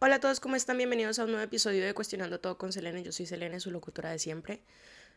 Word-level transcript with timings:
Hola 0.00 0.14
a 0.14 0.20
todos, 0.20 0.38
¿cómo 0.38 0.54
están? 0.54 0.76
Bienvenidos 0.76 1.18
a 1.18 1.24
un 1.24 1.32
nuevo 1.32 1.44
episodio 1.44 1.84
de 1.84 1.92
Cuestionando 1.92 2.38
Todo 2.38 2.56
con 2.56 2.72
Selene. 2.72 3.02
Yo 3.02 3.10
soy 3.10 3.26
Selene, 3.26 3.58
su 3.58 3.72
locutora 3.72 4.12
de 4.12 4.20
siempre. 4.20 4.60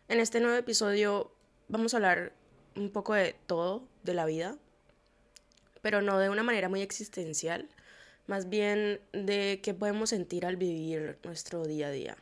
En 0.07 0.19
este 0.19 0.39
nuevo 0.39 0.57
episodio 0.57 1.31
vamos 1.67 1.93
a 1.93 1.97
hablar 1.97 2.33
un 2.75 2.89
poco 2.89 3.13
de 3.13 3.35
todo, 3.45 3.83
de 4.01 4.15
la 4.15 4.25
vida, 4.25 4.57
pero 5.83 6.01
no 6.01 6.17
de 6.17 6.29
una 6.29 6.41
manera 6.41 6.67
muy 6.67 6.81
existencial, 6.81 7.69
más 8.25 8.49
bien 8.49 8.99
de 9.13 9.59
qué 9.61 9.75
podemos 9.75 10.09
sentir 10.09 10.47
al 10.47 10.55
vivir 10.55 11.19
nuestro 11.23 11.63
día 11.63 11.89
a 11.89 11.91
día. 11.91 12.17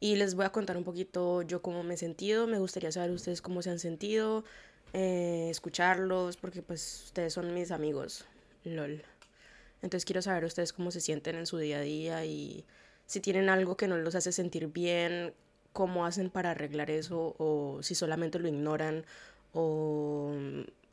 Y 0.00 0.16
les 0.16 0.34
voy 0.34 0.46
a 0.46 0.50
contar 0.50 0.76
un 0.76 0.84
poquito 0.84 1.42
yo 1.42 1.62
cómo 1.62 1.84
me 1.84 1.94
he 1.94 1.96
sentido, 1.96 2.48
me 2.48 2.58
gustaría 2.58 2.90
saber 2.90 3.12
ustedes 3.12 3.40
cómo 3.40 3.62
se 3.62 3.70
han 3.70 3.78
sentido, 3.78 4.42
eh, 4.94 5.46
escucharlos, 5.48 6.38
porque 6.38 6.60
pues 6.60 7.04
ustedes 7.04 7.34
son 7.34 7.54
mis 7.54 7.70
amigos, 7.70 8.24
lol. 8.64 9.04
Entonces 9.82 10.04
quiero 10.04 10.22
saber 10.22 10.44
ustedes 10.44 10.72
cómo 10.72 10.90
se 10.90 11.00
sienten 11.00 11.36
en 11.36 11.46
su 11.46 11.58
día 11.58 11.78
a 11.78 11.82
día 11.82 12.24
y 12.24 12.64
si 13.06 13.20
tienen 13.20 13.48
algo 13.48 13.76
que 13.76 13.88
no 13.88 13.96
los 13.96 14.14
hace 14.14 14.32
sentir 14.32 14.68
bien, 14.68 15.34
cómo 15.72 16.04
hacen 16.06 16.30
para 16.30 16.50
arreglar 16.50 16.90
eso 16.90 17.34
o 17.38 17.78
si 17.82 17.94
solamente 17.94 18.38
lo 18.38 18.48
ignoran 18.48 19.04
o 19.52 20.34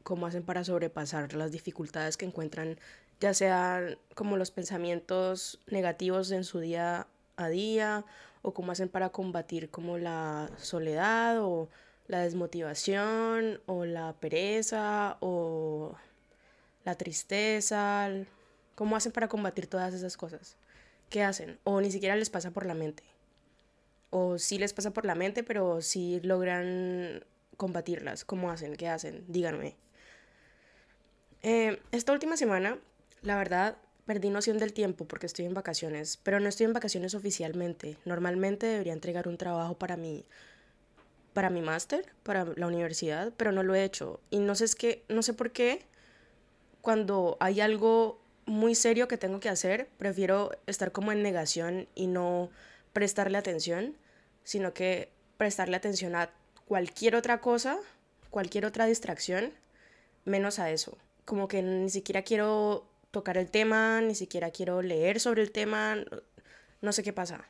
cómo 0.04 0.28
hacen 0.28 0.44
para 0.44 0.64
sobrepasar 0.64 1.34
las 1.34 1.52
dificultades 1.52 2.18
que 2.18 2.26
encuentran, 2.26 2.78
ya 3.20 3.34
sean 3.34 3.98
como 4.14 4.38
los 4.38 4.52
pensamientos 4.52 5.60
negativos 5.68 6.32
en 6.32 6.44
su 6.44 6.60
día 6.60 7.08
a 7.38 7.50
día 7.50 8.06
o 8.44 8.54
cómo 8.54 8.72
hacen 8.72 8.90
para 8.90 9.10
combatir 9.10 9.70
como 9.70 9.98
la 9.98 10.50
soledad 10.58 11.42
o 11.42 11.70
la 12.08 12.20
desmotivación 12.20 13.60
o 13.66 13.86
la 13.86 14.14
pereza 14.14 15.18
o 15.22 15.96
la 16.84 16.96
tristeza, 16.96 18.10
¿Cómo 18.76 18.96
hacen 18.96 19.12
para 19.12 19.28
combatir 19.28 19.68
todas 19.68 19.94
esas 19.94 20.18
cosas? 20.18 20.58
¿Qué 21.10 21.24
hacen? 21.24 21.60
O 21.64 21.82
ni 21.82 21.92
siquiera 21.92 22.16
les 22.16 22.30
pasa 22.30 22.52
por 22.52 22.66
la 22.66 22.74
mente. 22.74 23.04
O 24.10 24.38
sí 24.38 24.58
les 24.58 24.74
pasa 24.74 24.92
por 24.92 25.06
la 25.06 25.16
mente, 25.16 25.44
pero 25.44 25.82
sí 25.82 26.20
logran 26.24 27.24
combatirlas. 27.58 28.26
¿Cómo 28.26 28.52
hacen? 28.52 28.76
¿Qué 28.76 28.88
hacen? 28.88 29.24
Díganme. 29.28 29.76
Eh, 31.42 31.80
esta 31.92 32.12
última 32.12 32.38
semana, 32.38 32.80
la 33.22 33.38
verdad, 33.38 33.78
perdí 34.06 34.30
noción 34.30 34.58
del 34.58 34.74
tiempo 34.74 35.06
porque 35.06 35.26
estoy 35.26 35.46
en 35.46 35.54
vacaciones, 35.54 36.18
pero 36.24 36.40
no 36.40 36.50
estoy 36.50 36.66
en 36.66 36.74
vacaciones 36.74 37.16
oficialmente. 37.16 37.98
Normalmente 38.06 38.66
debería 38.66 38.94
entregar 38.94 39.28
un 39.28 39.38
trabajo 39.38 39.78
para 39.78 39.98
mi 39.98 40.26
para 41.34 41.50
mi 41.50 41.62
máster, 41.62 42.06
para 42.24 42.46
la 42.56 42.66
universidad, 42.66 43.34
pero 43.36 43.52
no 43.52 43.62
lo 43.62 43.76
he 43.76 43.84
hecho 43.84 44.22
y 44.30 44.40
no 44.40 44.56
sé 44.56 44.64
es 44.66 44.74
que 44.74 45.04
no 45.10 45.22
sé 45.22 45.34
por 45.34 45.52
qué 45.52 45.86
cuando 46.82 47.36
hay 47.42 47.60
algo 47.60 48.22
muy 48.46 48.76
serio 48.76 49.08
que 49.08 49.18
tengo 49.18 49.40
que 49.40 49.50
hacer, 49.50 49.90
prefiero 49.98 50.52
estar 50.68 50.92
como 50.92 51.12
en 51.12 51.24
negación 51.24 51.88
y 51.96 52.08
no 52.08 52.50
prestarle 52.94 53.38
atención, 53.38 53.96
sino 54.44 54.74
que 54.74 55.12
prestarle 55.38 55.76
atención 55.76 56.16
a 56.16 56.32
cualquier 56.68 57.16
otra 57.16 57.42
cosa, 57.42 57.78
cualquier 58.30 58.66
otra 58.66 58.86
distracción, 58.86 59.54
menos 60.26 60.60
a 60.60 60.72
eso. 60.72 60.98
Como 61.26 61.48
que 61.48 61.62
ni 61.62 61.90
siquiera 61.90 62.22
quiero 62.22 62.88
tocar 63.12 63.38
el 63.38 63.50
tema, 63.50 64.02
ni 64.02 64.16
siquiera 64.16 64.52
quiero 64.52 64.82
leer 64.82 65.20
sobre 65.20 65.42
el 65.42 65.52
tema, 65.52 65.98
no 66.82 66.92
sé 66.92 67.04
qué 67.04 67.14
pasa. 67.14 67.46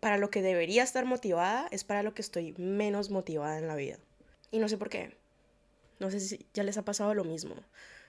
Para 0.00 0.18
lo 0.18 0.30
que 0.30 0.42
debería 0.42 0.82
estar 0.82 1.04
motivada 1.04 1.68
es 1.70 1.84
para 1.84 2.02
lo 2.02 2.14
que 2.14 2.22
estoy 2.22 2.54
menos 2.58 3.10
motivada 3.10 3.58
en 3.58 3.68
la 3.68 3.76
vida. 3.76 3.98
Y 4.50 4.58
no 4.58 4.68
sé 4.68 4.76
por 4.76 4.88
qué. 4.88 5.16
No 6.00 6.10
sé 6.10 6.18
si 6.18 6.46
ya 6.52 6.64
les 6.64 6.76
ha 6.78 6.84
pasado 6.84 7.14
lo 7.14 7.22
mismo. 7.24 7.54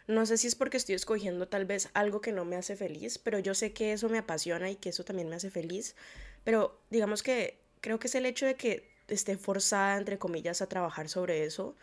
No 0.08 0.26
sé 0.26 0.38
si 0.38 0.48
es 0.48 0.56
porque 0.56 0.78
estoy 0.78 0.96
escogiendo 0.96 1.48
tal 1.48 1.66
vez 1.66 1.90
algo 1.94 2.22
que 2.22 2.32
no 2.32 2.46
me 2.46 2.56
hace 2.56 2.76
feliz, 2.76 3.18
pero 3.18 3.40
yo 3.40 3.54
sé 3.54 3.72
que 3.74 3.94
eso 3.94 4.10
me 4.10 4.18
apasiona 4.18 4.70
y 4.70 4.76
que 4.76 4.90
eso 4.90 5.06
también 5.06 5.30
me 5.30 5.36
hace 5.36 5.50
feliz. 5.50 5.96
Pero 6.44 6.78
digamos 6.90 7.24
que 7.24 7.58
creo 7.82 8.00
que 8.00 8.08
es 8.08 8.16
el 8.16 8.26
hecho 8.26 8.46
de 8.46 8.56
que 8.56 8.90
esté 9.08 9.38
forzada, 9.38 9.98
entre 9.98 10.18
comillas, 10.18 10.62
a 10.62 10.68
trabajar 10.68 11.10
sobre 11.10 11.46
eso, 11.46 11.76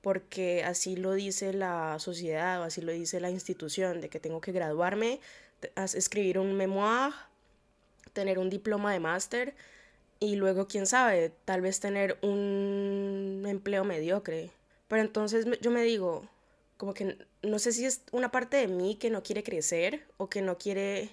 porque 0.00 0.62
así 0.64 0.96
lo 0.96 1.14
dice 1.14 1.52
la 1.52 1.98
sociedad 1.98 2.60
o 2.60 2.64
así 2.64 2.80
lo 2.80 2.92
dice 2.92 3.20
la 3.20 3.30
institución, 3.30 4.00
de 4.00 4.08
que 4.08 4.20
tengo 4.20 4.40
que 4.40 4.52
graduarme, 4.52 5.20
escribir 5.76 6.38
un 6.38 6.54
memoir, 6.54 7.12
tener 8.12 8.38
un 8.38 8.50
diploma 8.50 8.92
de 8.92 9.00
máster 9.00 9.54
y 10.20 10.36
luego, 10.36 10.68
quién 10.68 10.86
sabe, 10.86 11.32
tal 11.44 11.60
vez 11.60 11.80
tener 11.80 12.18
un 12.22 13.44
empleo 13.46 13.84
mediocre. 13.84 14.50
Pero 14.88 15.02
entonces 15.02 15.46
yo 15.60 15.70
me 15.70 15.82
digo, 15.82 16.28
como 16.76 16.94
que 16.94 17.18
no 17.44 17.58
sé 17.58 17.72
si 17.72 17.86
es 17.86 18.02
una 18.12 18.30
parte 18.30 18.56
de 18.56 18.68
mí 18.68 18.96
que 18.96 19.10
no 19.10 19.22
quiere 19.22 19.42
crecer 19.42 20.06
o 20.16 20.28
que 20.28 20.42
no 20.42 20.58
quiere 20.58 21.10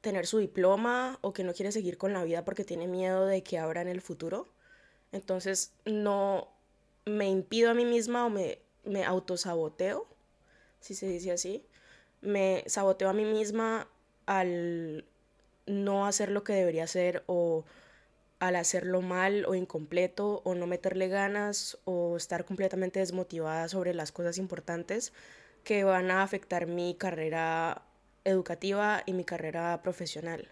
tener 0.00 0.26
su 0.26 0.38
diploma 0.38 1.18
o 1.20 1.32
que 1.32 1.44
no 1.44 1.52
quiere 1.52 1.72
seguir 1.72 1.98
con 1.98 2.12
la 2.12 2.24
vida 2.24 2.44
porque 2.44 2.64
tiene 2.64 2.86
miedo 2.86 3.26
de 3.26 3.42
que 3.42 3.58
abra 3.58 3.82
en 3.82 3.88
el 3.88 4.00
futuro. 4.00 4.48
Entonces 5.12 5.72
no 5.84 6.48
me 7.04 7.28
impido 7.28 7.70
a 7.70 7.74
mí 7.74 7.84
misma 7.84 8.26
o 8.26 8.30
me, 8.30 8.58
me 8.84 9.04
autosaboteo, 9.04 10.06
si 10.80 10.94
se 10.94 11.06
dice 11.06 11.32
así. 11.32 11.64
Me 12.20 12.64
saboteo 12.66 13.08
a 13.08 13.12
mí 13.12 13.24
misma 13.24 13.88
al 14.26 15.04
no 15.66 16.06
hacer 16.06 16.30
lo 16.30 16.44
que 16.44 16.52
debería 16.52 16.84
hacer 16.84 17.22
o 17.26 17.64
al 18.40 18.56
hacerlo 18.56 19.02
mal 19.02 19.44
o 19.46 19.54
incompleto 19.54 20.42
o 20.44 20.54
no 20.54 20.66
meterle 20.66 21.08
ganas 21.08 21.78
o 21.84 22.16
estar 22.16 22.44
completamente 22.44 22.98
desmotivada 22.98 23.68
sobre 23.68 23.94
las 23.94 24.12
cosas 24.12 24.38
importantes 24.38 25.12
que 25.62 25.84
van 25.84 26.10
a 26.10 26.22
afectar 26.22 26.66
mi 26.66 26.94
carrera 26.94 27.82
educativa 28.24 29.02
y 29.06 29.12
mi 29.12 29.24
carrera 29.24 29.80
profesional. 29.82 30.48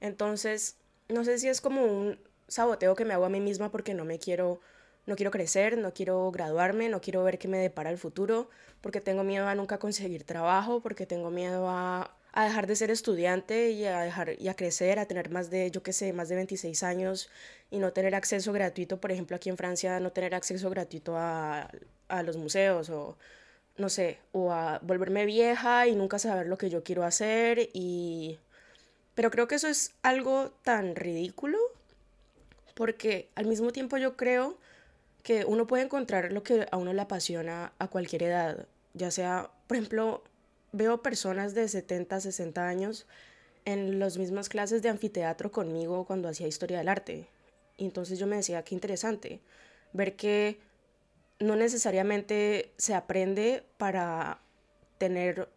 Entonces, 0.00 0.76
no 1.08 1.24
sé 1.24 1.38
si 1.38 1.48
es 1.48 1.60
como 1.60 1.84
un 1.84 2.18
saboteo 2.48 2.94
que 2.96 3.04
me 3.04 3.14
hago 3.14 3.26
a 3.26 3.30
mí 3.30 3.40
misma 3.40 3.70
porque 3.70 3.94
no 3.94 4.04
me 4.04 4.18
quiero 4.18 4.60
no 5.08 5.16
quiero 5.16 5.30
crecer, 5.30 5.78
no 5.78 5.94
quiero 5.94 6.30
graduarme, 6.30 6.90
no 6.90 7.00
quiero 7.00 7.24
ver 7.24 7.38
qué 7.38 7.48
me 7.48 7.56
depara 7.56 7.90
el 7.90 7.96
futuro, 7.96 8.50
porque 8.82 9.00
tengo 9.00 9.24
miedo 9.24 9.48
a 9.48 9.54
nunca 9.54 9.78
conseguir 9.78 10.24
trabajo, 10.24 10.80
porque 10.82 11.06
tengo 11.06 11.30
miedo 11.30 11.66
a 11.70 12.17
a 12.32 12.44
dejar 12.44 12.66
de 12.66 12.76
ser 12.76 12.90
estudiante 12.90 13.70
y 13.70 13.84
a 13.86 14.00
dejar 14.00 14.34
y 14.38 14.48
a 14.48 14.54
crecer, 14.54 14.98
a 14.98 15.06
tener 15.06 15.30
más 15.30 15.50
de, 15.50 15.70
yo 15.70 15.82
qué 15.82 15.92
sé, 15.92 16.12
más 16.12 16.28
de 16.28 16.36
26 16.36 16.82
años 16.82 17.30
y 17.70 17.78
no 17.78 17.92
tener 17.92 18.14
acceso 18.14 18.52
gratuito, 18.52 19.00
por 19.00 19.12
ejemplo, 19.12 19.36
aquí 19.36 19.48
en 19.48 19.56
Francia, 19.56 20.00
no 20.00 20.12
tener 20.12 20.34
acceso 20.34 20.70
gratuito 20.70 21.16
a, 21.16 21.70
a 22.08 22.22
los 22.22 22.36
museos 22.36 22.90
o 22.90 23.16
no 23.76 23.88
sé, 23.88 24.18
o 24.32 24.52
a 24.52 24.80
volverme 24.82 25.24
vieja 25.24 25.86
y 25.86 25.94
nunca 25.94 26.18
saber 26.18 26.46
lo 26.48 26.58
que 26.58 26.70
yo 26.70 26.82
quiero 26.82 27.04
hacer 27.04 27.70
y 27.72 28.38
pero 29.14 29.30
creo 29.30 29.48
que 29.48 29.56
eso 29.56 29.68
es 29.68 29.94
algo 30.02 30.52
tan 30.62 30.94
ridículo 30.96 31.58
porque 32.74 33.28
al 33.34 33.46
mismo 33.46 33.72
tiempo 33.72 33.96
yo 33.96 34.16
creo 34.16 34.56
que 35.22 35.44
uno 35.44 35.66
puede 35.66 35.84
encontrar 35.84 36.32
lo 36.32 36.42
que 36.42 36.66
a 36.70 36.76
uno 36.76 36.92
le 36.92 37.02
apasiona 37.02 37.72
a 37.78 37.88
cualquier 37.88 38.22
edad, 38.24 38.66
ya 38.94 39.10
sea, 39.10 39.50
por 39.66 39.76
ejemplo, 39.76 40.22
veo 40.72 41.02
personas 41.02 41.54
de 41.54 41.68
70, 41.68 42.20
60 42.20 42.68
años 42.68 43.06
en 43.64 43.98
las 43.98 44.18
mismas 44.18 44.48
clases 44.48 44.82
de 44.82 44.88
anfiteatro 44.88 45.50
conmigo 45.52 46.04
cuando 46.04 46.28
hacía 46.28 46.46
historia 46.46 46.78
del 46.78 46.88
arte. 46.88 47.28
Y 47.76 47.84
entonces 47.84 48.18
yo 48.18 48.26
me 48.26 48.36
decía, 48.36 48.62
qué 48.62 48.74
interesante 48.74 49.40
ver 49.92 50.16
que 50.16 50.58
no 51.38 51.56
necesariamente 51.56 52.72
se 52.76 52.94
aprende 52.94 53.64
para 53.76 54.40
tener 54.98 55.48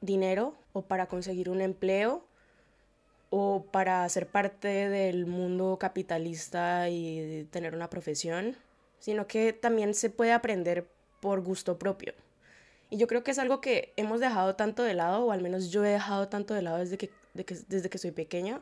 dinero 0.00 0.54
o 0.72 0.82
para 0.82 1.06
conseguir 1.06 1.48
un 1.48 1.60
empleo 1.60 2.24
o 3.30 3.64
para 3.70 4.06
ser 4.08 4.26
parte 4.26 4.88
del 4.88 5.26
mundo 5.26 5.78
capitalista 5.78 6.88
y 6.90 7.46
tener 7.50 7.74
una 7.74 7.88
profesión, 7.88 8.56
sino 8.98 9.26
que 9.26 9.52
también 9.52 9.94
se 9.94 10.10
puede 10.10 10.32
aprender 10.32 10.86
por 11.20 11.40
gusto 11.40 11.78
propio. 11.78 12.12
Y 12.92 12.98
yo 12.98 13.06
creo 13.06 13.24
que 13.24 13.30
es 13.30 13.38
algo 13.38 13.62
que 13.62 13.94
hemos 13.96 14.20
dejado 14.20 14.54
tanto 14.54 14.82
de 14.82 14.92
lado, 14.92 15.24
o 15.24 15.32
al 15.32 15.40
menos 15.40 15.70
yo 15.70 15.82
he 15.82 15.88
dejado 15.88 16.28
tanto 16.28 16.52
de 16.52 16.60
lado 16.60 16.76
desde 16.76 16.98
que, 16.98 17.10
desde 17.32 17.88
que 17.88 17.96
soy 17.96 18.10
pequeña, 18.10 18.60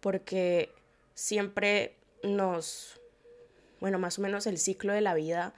porque 0.00 0.68
siempre 1.14 1.96
nos, 2.22 3.00
bueno, 3.80 3.98
más 3.98 4.18
o 4.18 4.20
menos 4.20 4.46
el 4.46 4.58
ciclo 4.58 4.92
de 4.92 5.00
la 5.00 5.14
vida 5.14 5.54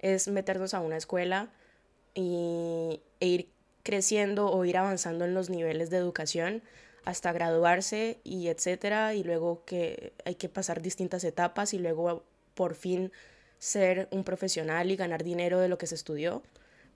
es 0.00 0.28
meternos 0.28 0.74
a 0.74 0.80
una 0.80 0.98
escuela 0.98 1.48
y, 2.12 3.00
e 3.20 3.26
ir 3.26 3.48
creciendo 3.82 4.50
o 4.50 4.66
ir 4.66 4.76
avanzando 4.76 5.24
en 5.24 5.32
los 5.32 5.48
niveles 5.48 5.88
de 5.88 5.96
educación 5.96 6.62
hasta 7.06 7.32
graduarse 7.32 8.20
y 8.22 8.48
etcétera, 8.48 9.14
y 9.14 9.24
luego 9.24 9.64
que 9.64 10.12
hay 10.26 10.34
que 10.34 10.50
pasar 10.50 10.82
distintas 10.82 11.24
etapas 11.24 11.72
y 11.72 11.78
luego 11.78 12.22
por 12.54 12.74
fin 12.74 13.12
ser 13.58 14.08
un 14.10 14.24
profesional 14.24 14.90
y 14.90 14.96
ganar 14.96 15.24
dinero 15.24 15.58
de 15.58 15.70
lo 15.70 15.78
que 15.78 15.86
se 15.86 15.94
estudió. 15.94 16.42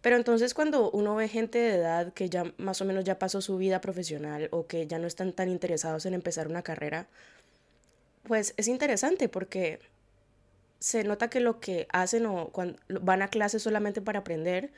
Pero 0.07 0.15
entonces 0.15 0.55
cuando 0.55 0.89
uno 0.93 1.17
ve 1.17 1.27
gente 1.27 1.59
de 1.59 1.75
edad 1.75 2.13
que 2.13 2.31
ya 2.31 2.45
más 2.59 2.81
o 2.81 2.85
menos 2.85 3.03
ya 3.03 3.19
pasó 3.19 3.41
su 3.41 3.57
vida 3.57 3.81
profesional 3.81 4.47
o 4.53 4.69
que 4.69 4.87
ya 4.87 5.01
no 5.01 5.09
están 5.09 5.33
tan 5.33 5.49
interesados 5.49 6.07
en 6.07 6.15
empezar 6.15 6.47
una 6.47 6.63
carrera, 6.63 7.09
pues 8.23 8.55
es 8.57 8.69
interesante 8.69 9.29
porque 9.29 9.81
se 10.79 11.03
nota 11.03 11.29
que 11.29 11.41
lo 11.41 11.59
que 11.59 11.89
hacen 11.91 12.25
o 12.27 12.53
van 12.89 13.21
a 13.21 13.27
clase 13.27 13.59
solamente 13.59 14.01
para 14.01 14.21
aprender, 14.21 14.71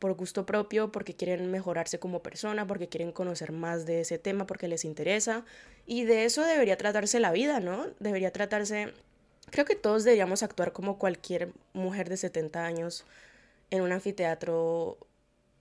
por 0.00 0.14
gusto 0.14 0.44
propio, 0.44 0.90
porque 0.90 1.14
quieren 1.14 1.52
mejorarse 1.52 2.00
como 2.00 2.24
persona, 2.24 2.66
porque 2.66 2.88
quieren 2.88 3.12
conocer 3.12 3.52
más 3.52 3.86
de 3.86 4.00
ese 4.00 4.18
tema, 4.18 4.44
porque 4.44 4.66
les 4.66 4.84
interesa. 4.84 5.44
Y 5.86 6.02
de 6.02 6.24
eso 6.24 6.42
debería 6.42 6.76
tratarse 6.76 7.20
la 7.20 7.30
vida, 7.30 7.60
¿no? 7.60 7.86
Debería 8.00 8.32
tratarse... 8.32 8.92
Creo 9.52 9.66
que 9.66 9.76
todos 9.76 10.02
deberíamos 10.02 10.42
actuar 10.42 10.72
como 10.72 10.98
cualquier 10.98 11.52
mujer 11.74 12.08
de 12.08 12.16
70 12.16 12.66
años 12.66 13.04
en 13.70 13.82
un 13.82 13.92
anfiteatro 13.92 14.98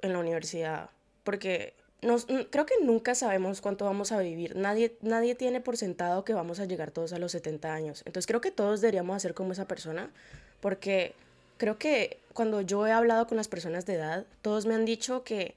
en 0.02 0.14
la 0.14 0.20
universidad, 0.20 0.90
porque 1.24 1.74
nos, 2.02 2.26
creo 2.26 2.66
que 2.66 2.76
nunca 2.84 3.16
sabemos 3.16 3.62
cuánto 3.62 3.86
vamos 3.86 4.12
a 4.12 4.20
vivir. 4.20 4.56
Nadie, 4.56 4.98
nadie 5.02 5.36
tiene 5.36 5.62
por 5.62 5.78
sentado 5.78 6.26
que 6.26 6.34
vamos 6.34 6.60
a 6.60 6.66
llegar 6.66 6.92
todos 6.92 7.14
a 7.14 7.20
los 7.20 7.32
70 7.32 7.74
años. 7.74 8.04
Entonces 8.06 8.28
creo 8.28 8.42
que 8.42 8.52
todos 8.52 8.82
deberíamos 8.82 9.16
hacer 9.16 9.34
como 9.34 9.54
esa 9.54 9.68
persona, 9.68 10.12
porque 10.60 11.16
creo 11.58 11.78
que 11.78 12.20
cuando 12.34 12.62
yo 12.62 12.86
he 12.86 12.92
hablado 12.92 13.28
con 13.28 13.38
las 13.38 13.48
personas 13.48 13.86
de 13.86 13.96
edad, 13.96 14.26
todos 14.42 14.66
me 14.66 14.76
han 14.76 14.86
dicho 14.86 15.24
que 15.24 15.56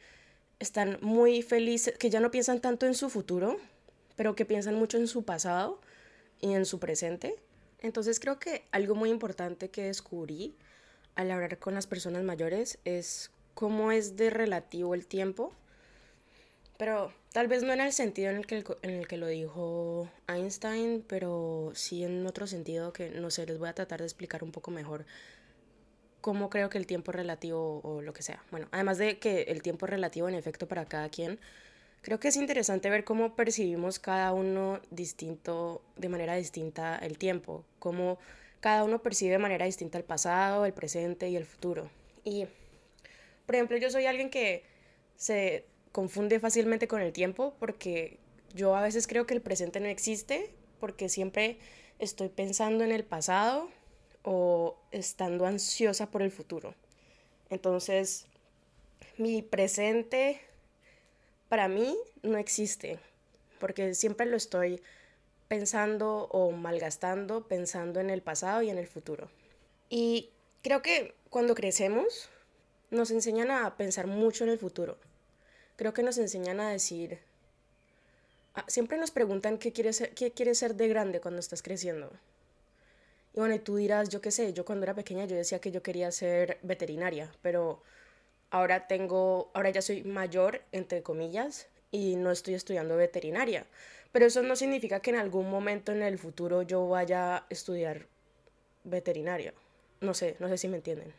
están 0.58 0.98
muy 1.02 1.42
felices, 1.42 1.98
que 1.98 2.10
ya 2.10 2.20
no 2.20 2.30
piensan 2.30 2.60
tanto 2.60 2.86
en 2.86 2.94
su 2.94 3.10
futuro, 3.10 3.58
pero 4.14 4.34
que 4.34 4.44
piensan 4.44 4.76
mucho 4.76 4.98
en 4.98 5.08
su 5.08 5.24
pasado 5.24 5.80
y 6.40 6.52
en 6.52 6.64
su 6.64 6.78
presente. 6.78 7.36
Entonces 7.80 8.20
creo 8.20 8.38
que 8.38 8.64
algo 8.72 8.94
muy 8.94 9.10
importante 9.10 9.70
que 9.70 9.84
descubrí 9.84 10.56
al 11.16 11.30
hablar 11.30 11.58
con 11.58 11.74
las 11.74 11.86
personas 11.86 12.22
mayores 12.22 12.78
es 12.84 13.30
cómo 13.54 13.90
es 13.90 14.16
de 14.16 14.30
relativo 14.30 14.94
el 14.94 15.06
tiempo, 15.06 15.52
pero 16.76 17.12
tal 17.32 17.48
vez 17.48 17.62
no 17.62 17.72
en 17.72 17.80
el 17.80 17.92
sentido 17.92 18.30
en 18.30 18.36
el 18.36 18.46
que, 18.46 18.64
en 18.82 18.90
el 18.90 19.08
que 19.08 19.16
lo 19.16 19.26
dijo 19.26 20.08
Einstein, 20.28 21.04
pero 21.08 21.72
sí 21.74 22.04
en 22.04 22.26
otro 22.26 22.46
sentido 22.46 22.92
que 22.92 23.10
no 23.10 23.30
sé, 23.30 23.46
les 23.46 23.58
voy 23.58 23.68
a 23.68 23.74
tratar 23.74 24.00
de 24.00 24.06
explicar 24.06 24.44
un 24.44 24.52
poco 24.52 24.70
mejor 24.70 25.06
cómo 26.20 26.50
creo 26.50 26.68
que 26.68 26.78
el 26.78 26.86
tiempo 26.86 27.12
relativo 27.12 27.80
o 27.82 28.02
lo 28.02 28.12
que 28.12 28.22
sea. 28.22 28.42
Bueno, 28.50 28.68
además 28.72 28.98
de 28.98 29.18
que 29.18 29.42
el 29.42 29.62
tiempo 29.62 29.86
es 29.86 29.90
relativo 29.90 30.28
en 30.28 30.34
efecto 30.34 30.68
para 30.68 30.84
cada 30.84 31.08
quien, 31.08 31.38
creo 32.02 32.20
que 32.20 32.28
es 32.28 32.36
interesante 32.36 32.90
ver 32.90 33.04
cómo 33.04 33.34
percibimos 33.34 33.98
cada 33.98 34.32
uno 34.32 34.80
distinto, 34.90 35.82
de 35.96 36.08
manera 36.08 36.34
distinta 36.34 36.98
el 36.98 37.16
tiempo, 37.16 37.64
cómo 37.78 38.18
cada 38.60 38.84
uno 38.84 39.02
percibe 39.02 39.32
de 39.32 39.38
manera 39.38 39.66
distinta 39.66 39.98
el 39.98 40.04
pasado, 40.04 40.66
el 40.66 40.72
presente 40.72 41.28
y 41.28 41.36
el 41.36 41.44
futuro. 41.44 41.90
Y, 42.24 42.46
por 43.46 43.54
ejemplo, 43.54 43.76
yo 43.76 43.90
soy 43.90 44.06
alguien 44.06 44.30
que 44.30 44.64
se 45.16 45.64
confunde 45.92 46.40
fácilmente 46.40 46.88
con 46.88 47.00
el 47.00 47.12
tiempo 47.12 47.54
porque 47.58 48.18
yo 48.54 48.74
a 48.76 48.82
veces 48.82 49.06
creo 49.06 49.26
que 49.26 49.34
el 49.34 49.40
presente 49.40 49.80
no 49.80 49.86
existe 49.86 50.50
porque 50.80 51.08
siempre 51.08 51.58
estoy 51.98 52.28
pensando 52.28 52.84
en 52.84 52.92
el 52.92 53.04
pasado 53.04 53.70
o 54.22 54.76
estando 54.90 55.46
ansiosa 55.46 56.10
por 56.10 56.22
el 56.22 56.30
futuro. 56.30 56.74
Entonces, 57.48 58.26
mi 59.18 59.40
presente 59.42 60.40
para 61.48 61.68
mí 61.68 61.96
no 62.22 62.38
existe, 62.38 62.98
porque 63.60 63.94
siempre 63.94 64.26
lo 64.26 64.36
estoy 64.36 64.82
pensando 65.48 66.28
o 66.30 66.50
malgastando, 66.50 67.46
pensando 67.46 68.00
en 68.00 68.10
el 68.10 68.22
pasado 68.22 68.62
y 68.62 68.70
en 68.70 68.78
el 68.78 68.86
futuro. 68.86 69.30
Y 69.88 70.30
creo 70.62 70.82
que 70.82 71.14
cuando 71.30 71.54
crecemos 71.54 72.28
nos 72.90 73.10
enseñan 73.10 73.50
a 73.50 73.76
pensar 73.76 74.06
mucho 74.06 74.44
en 74.44 74.50
el 74.50 74.58
futuro. 74.58 74.96
Creo 75.76 75.92
que 75.92 76.02
nos 76.02 76.18
enseñan 76.18 76.60
a 76.60 76.70
decir, 76.70 77.18
siempre 78.66 78.98
nos 78.98 79.10
preguntan 79.10 79.58
qué 79.58 79.72
quieres 79.72 79.96
ser, 79.96 80.14
qué 80.14 80.32
quieres 80.32 80.58
ser 80.58 80.74
de 80.74 80.88
grande 80.88 81.20
cuando 81.20 81.40
estás 81.40 81.62
creciendo. 81.62 82.10
Y 83.34 83.40
bueno, 83.40 83.54
y 83.54 83.58
tú 83.58 83.76
dirás, 83.76 84.08
yo 84.08 84.20
qué 84.20 84.30
sé, 84.30 84.52
yo 84.52 84.64
cuando 84.64 84.84
era 84.84 84.94
pequeña 84.94 85.26
yo 85.26 85.36
decía 85.36 85.60
que 85.60 85.70
yo 85.70 85.82
quería 85.82 86.10
ser 86.10 86.58
veterinaria, 86.62 87.30
pero 87.42 87.82
ahora 88.50 88.86
tengo, 88.86 89.50
ahora 89.52 89.70
ya 89.70 89.82
soy 89.82 90.04
mayor, 90.04 90.62
entre 90.72 91.02
comillas, 91.02 91.66
y 91.90 92.16
no 92.16 92.30
estoy 92.30 92.54
estudiando 92.54 92.96
veterinaria. 92.96 93.66
Pero 94.16 94.28
eso 94.28 94.40
no 94.40 94.56
significa 94.56 95.00
que 95.00 95.10
en 95.10 95.16
algún 95.16 95.50
momento 95.50 95.92
en 95.92 96.00
el 96.00 96.18
futuro 96.18 96.62
yo 96.62 96.88
vaya 96.88 97.36
a 97.36 97.46
estudiar 97.50 98.06
veterinaria. 98.82 99.52
No 100.00 100.14
sé, 100.14 100.36
no 100.38 100.48
sé 100.48 100.56
si 100.56 100.68
me 100.68 100.78
entienden. 100.78 101.12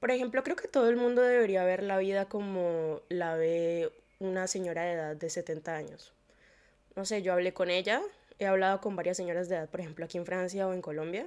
Por 0.00 0.10
ejemplo, 0.10 0.42
creo 0.42 0.54
que 0.54 0.68
todo 0.68 0.90
el 0.90 0.98
mundo 0.98 1.22
debería 1.22 1.64
ver 1.64 1.82
la 1.82 1.96
vida 1.96 2.26
como 2.26 3.00
la 3.08 3.36
ve 3.36 3.90
una 4.18 4.48
señora 4.48 4.82
de 4.82 4.92
edad 4.92 5.16
de 5.16 5.30
70 5.30 5.74
años. 5.74 6.12
No 6.94 7.06
sé, 7.06 7.22
yo 7.22 7.32
hablé 7.32 7.54
con 7.54 7.70
ella 7.70 8.02
he 8.38 8.44
hablado 8.44 8.82
con 8.82 8.96
varias 8.96 9.16
señoras 9.16 9.48
de 9.48 9.56
edad, 9.56 9.70
por 9.70 9.80
ejemplo, 9.80 10.04
aquí 10.04 10.18
en 10.18 10.26
Francia 10.26 10.68
o 10.68 10.74
en 10.74 10.82
Colombia. 10.82 11.26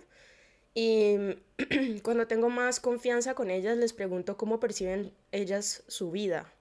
Y 0.75 1.15
cuando 2.03 2.27
tengo 2.27 2.51
más 2.51 2.79
confianza 2.79 3.33
con 3.33 3.49
ellas, 3.49 3.79
les 3.79 3.93
pregunto 3.93 4.37
cómo 4.37 4.59
perciben 4.59 5.11
ellas 5.31 5.81
su 5.87 6.11
vida, 6.11 6.53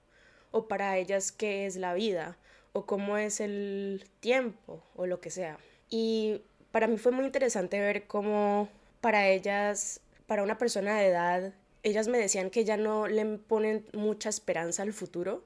o 0.49 0.67
para 0.67 0.97
ellas 0.97 1.31
qué 1.31 1.67
es 1.67 1.75
la 1.75 1.93
vida, 1.93 2.35
o 2.73 2.85
cómo 2.85 3.17
es 3.17 3.39
el 3.39 4.05
tiempo, 4.19 4.83
o 4.95 5.05
lo 5.05 5.19
que 5.21 5.31
sea. 5.31 5.57
Y 5.89 6.41
para 6.71 6.87
mí 6.87 6.97
fue 6.97 7.11
muy 7.11 7.25
interesante 7.25 7.79
ver 7.79 8.07
cómo 8.07 8.69
para 9.01 9.27
ellas, 9.27 10.01
para 10.27 10.43
una 10.43 10.57
persona 10.57 10.99
de 10.99 11.07
edad, 11.07 11.53
ellas 11.83 12.07
me 12.07 12.17
decían 12.17 12.49
que 12.49 12.65
ya 12.65 12.77
no 12.77 13.07
le 13.07 13.25
ponen 13.37 13.85
mucha 13.93 14.29
esperanza 14.29 14.83
al 14.83 14.93
futuro, 14.93 15.43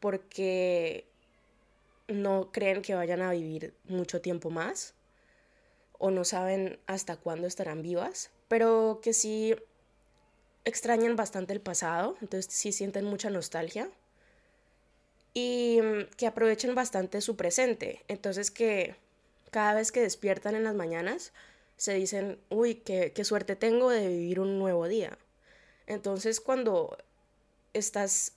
porque 0.00 1.06
no 2.08 2.50
creen 2.52 2.82
que 2.82 2.94
vayan 2.94 3.22
a 3.22 3.32
vivir 3.32 3.74
mucho 3.84 4.20
tiempo 4.20 4.50
más 4.50 4.94
o 5.98 6.10
no 6.10 6.24
saben 6.24 6.78
hasta 6.86 7.16
cuándo 7.16 7.46
estarán 7.46 7.82
vivas, 7.82 8.30
pero 8.48 9.00
que 9.02 9.12
sí 9.12 9.56
extrañan 10.64 11.16
bastante 11.16 11.52
el 11.52 11.60
pasado, 11.60 12.16
entonces 12.20 12.52
sí 12.52 12.72
sienten 12.72 13.04
mucha 13.04 13.30
nostalgia 13.30 13.88
y 15.36 15.80
mm, 15.82 16.16
que 16.16 16.26
aprovechen 16.26 16.74
bastante 16.74 17.20
su 17.20 17.36
presente, 17.36 18.02
entonces 18.08 18.50
que 18.50 18.96
cada 19.50 19.74
vez 19.74 19.92
que 19.92 20.00
despiertan 20.00 20.54
en 20.54 20.64
las 20.64 20.74
mañanas 20.74 21.34
se 21.76 21.92
dicen, 21.92 22.38
uy, 22.48 22.76
qué, 22.76 23.12
qué 23.14 23.22
suerte 23.22 23.54
tengo 23.54 23.90
de 23.90 24.08
vivir 24.08 24.40
un 24.40 24.58
nuevo 24.58 24.88
día. 24.88 25.18
Entonces 25.86 26.40
cuando 26.40 26.96
estás, 27.74 28.32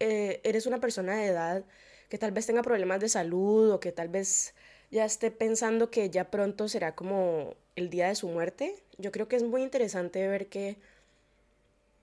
eh, 0.00 0.40
eres 0.44 0.64
una 0.64 0.80
persona 0.80 1.14
de 1.14 1.26
edad 1.26 1.64
que 2.08 2.16
tal 2.16 2.32
vez 2.32 2.46
tenga 2.46 2.62
problemas 2.62 3.00
de 3.00 3.10
salud 3.10 3.70
o 3.70 3.78
que 3.78 3.92
tal 3.92 4.08
vez 4.08 4.54
ya 4.90 5.04
esté 5.04 5.30
pensando 5.30 5.90
que 5.90 6.08
ya 6.08 6.30
pronto 6.30 6.68
será 6.68 6.94
como 6.94 7.54
el 7.76 7.90
día 7.90 8.08
de 8.08 8.14
su 8.14 8.28
muerte, 8.28 8.82
yo 8.96 9.12
creo 9.12 9.28
que 9.28 9.36
es 9.36 9.42
muy 9.42 9.62
interesante 9.62 10.26
ver 10.26 10.48
que 10.48 10.78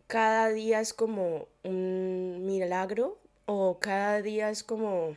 cada 0.05 0.49
día 0.49 0.79
es 0.79 0.93
como 0.93 1.47
un 1.63 2.45
milagro 2.45 3.17
o 3.53 3.79
cada 3.79 4.21
día 4.21 4.49
es 4.49 4.63
como 4.63 5.15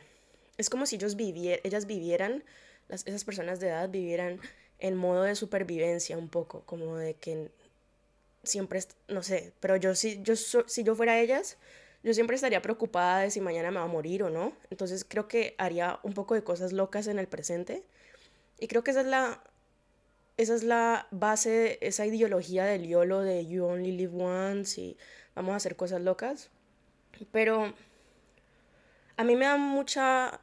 es 0.57 0.69
como 0.69 0.85
si 0.85 0.95
ellos 0.95 1.15
ellas 1.19 1.85
vivieran 1.85 2.43
esas 2.89 3.23
personas 3.23 3.59
de 3.59 3.67
edad 3.67 3.89
vivieran 3.89 4.39
en 4.79 4.95
modo 4.95 5.23
de 5.23 5.35
supervivencia 5.35 6.17
un 6.17 6.29
poco 6.29 6.61
como 6.65 6.97
de 6.97 7.15
que 7.15 7.49
siempre 8.43 8.81
no 9.07 9.23
sé 9.23 9.53
pero 9.59 9.75
yo 9.75 9.95
si 9.95 10.21
yo 10.21 10.35
si 10.35 10.83
yo 10.83 10.95
fuera 10.95 11.19
ellas 11.19 11.57
yo 12.05 12.13
siempre 12.13 12.35
estaría 12.35 12.61
preocupada 12.61 13.21
de 13.21 13.31
si 13.31 13.41
mañana 13.41 13.71
me 13.71 13.79
va 13.79 13.85
a 13.85 13.87
morir 13.87 14.21
o 14.21 14.29
no. 14.29 14.53
Entonces 14.69 15.03
creo 15.03 15.27
que 15.27 15.55
haría 15.57 15.99
un 16.03 16.13
poco 16.13 16.35
de 16.35 16.43
cosas 16.43 16.71
locas 16.71 17.07
en 17.07 17.17
el 17.17 17.27
presente. 17.27 17.83
Y 18.59 18.67
creo 18.67 18.83
que 18.83 18.91
esa 18.91 19.01
es 19.01 19.07
la, 19.07 19.43
esa 20.37 20.53
es 20.53 20.61
la 20.61 21.07
base, 21.09 21.79
esa 21.81 22.05
ideología 22.05 22.63
del 22.65 22.87
YOLO 22.87 23.21
de 23.21 23.47
You 23.47 23.65
Only 23.65 23.91
Live 23.91 24.23
Once 24.23 24.79
y 24.79 24.97
vamos 25.33 25.53
a 25.53 25.55
hacer 25.55 25.75
cosas 25.75 25.99
locas. 25.99 26.51
Pero 27.31 27.73
a 29.17 29.23
mí 29.23 29.35
me 29.35 29.45
da 29.45 29.57
mucha... 29.57 30.39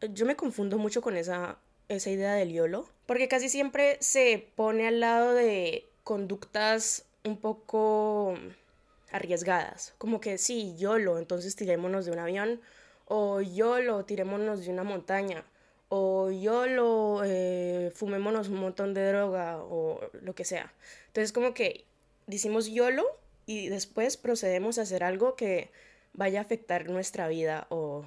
Yo 0.00 0.26
me 0.26 0.36
confundo 0.36 0.78
mucho 0.78 1.00
con 1.00 1.16
esa, 1.16 1.58
esa 1.88 2.10
idea 2.10 2.34
del 2.34 2.52
YOLO. 2.52 2.88
Porque 3.06 3.28
casi 3.28 3.48
siempre 3.48 3.98
se 4.00 4.48
pone 4.56 4.88
al 4.88 5.00
lado 5.00 5.34
de 5.34 5.88
conductas 6.04 7.04
un 7.24 7.36
poco 7.36 8.34
arriesgadas, 9.12 9.94
como 9.98 10.20
que 10.20 10.38
sí, 10.38 10.74
YOLO, 10.76 11.18
entonces 11.18 11.54
tirémonos 11.54 12.06
de 12.06 12.12
un 12.12 12.18
avión, 12.18 12.60
o 13.06 13.40
YOLO, 13.40 14.04
tirémonos 14.04 14.64
de 14.64 14.72
una 14.72 14.82
montaña, 14.84 15.44
o 15.88 16.30
YOLO, 16.30 17.22
eh, 17.24 17.92
fumémonos 17.94 18.48
un 18.48 18.56
montón 18.56 18.94
de 18.94 19.06
droga, 19.06 19.58
o 19.58 20.00
lo 20.22 20.34
que 20.34 20.44
sea. 20.44 20.72
Entonces 21.08 21.32
como 21.32 21.52
que 21.52 21.84
decimos 22.26 22.68
YOLO 22.68 23.04
y 23.44 23.68
después 23.68 24.16
procedemos 24.16 24.78
a 24.78 24.82
hacer 24.82 25.04
algo 25.04 25.36
que 25.36 25.70
vaya 26.14 26.40
a 26.40 26.42
afectar 26.42 26.88
nuestra 26.88 27.28
vida, 27.28 27.66
o 27.70 28.04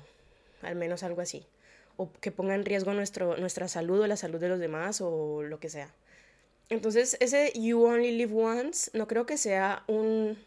al 0.62 0.76
menos 0.76 1.04
algo 1.04 1.22
así, 1.22 1.46
o 1.98 2.12
que 2.22 2.32
ponga 2.32 2.56
en 2.56 2.66
riesgo 2.66 2.94
nuestro, 2.94 3.38
nuestra 3.38 3.68
salud 3.68 4.02
o 4.02 4.08
la 4.08 4.18
salud 4.18 4.40
de 4.40 4.50
los 4.50 4.60
demás, 4.60 5.02
o 5.02 5.44
lo 5.44 5.60
que 5.60 5.70
sea. 5.70 5.90
Entonces, 6.70 7.18
ese 7.20 7.52
You 7.56 7.84
Only 7.84 8.12
Live 8.12 8.34
Once 8.34 8.90
no 8.94 9.08
creo 9.08 9.26
que 9.26 9.38
sea 9.38 9.84
un 9.88 10.38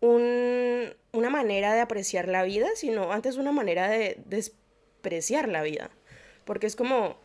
un, 0.00 0.94
una 1.12 1.30
manera 1.30 1.74
de 1.74 1.80
apreciar 1.80 2.28
la 2.28 2.42
vida, 2.42 2.68
sino 2.74 3.12
antes 3.12 3.36
una 3.36 3.52
manera 3.52 3.88
de 3.88 4.18
despreciar 4.26 5.48
la 5.48 5.62
vida. 5.62 5.90
Porque 6.44 6.66
es 6.66 6.76
como, 6.76 7.16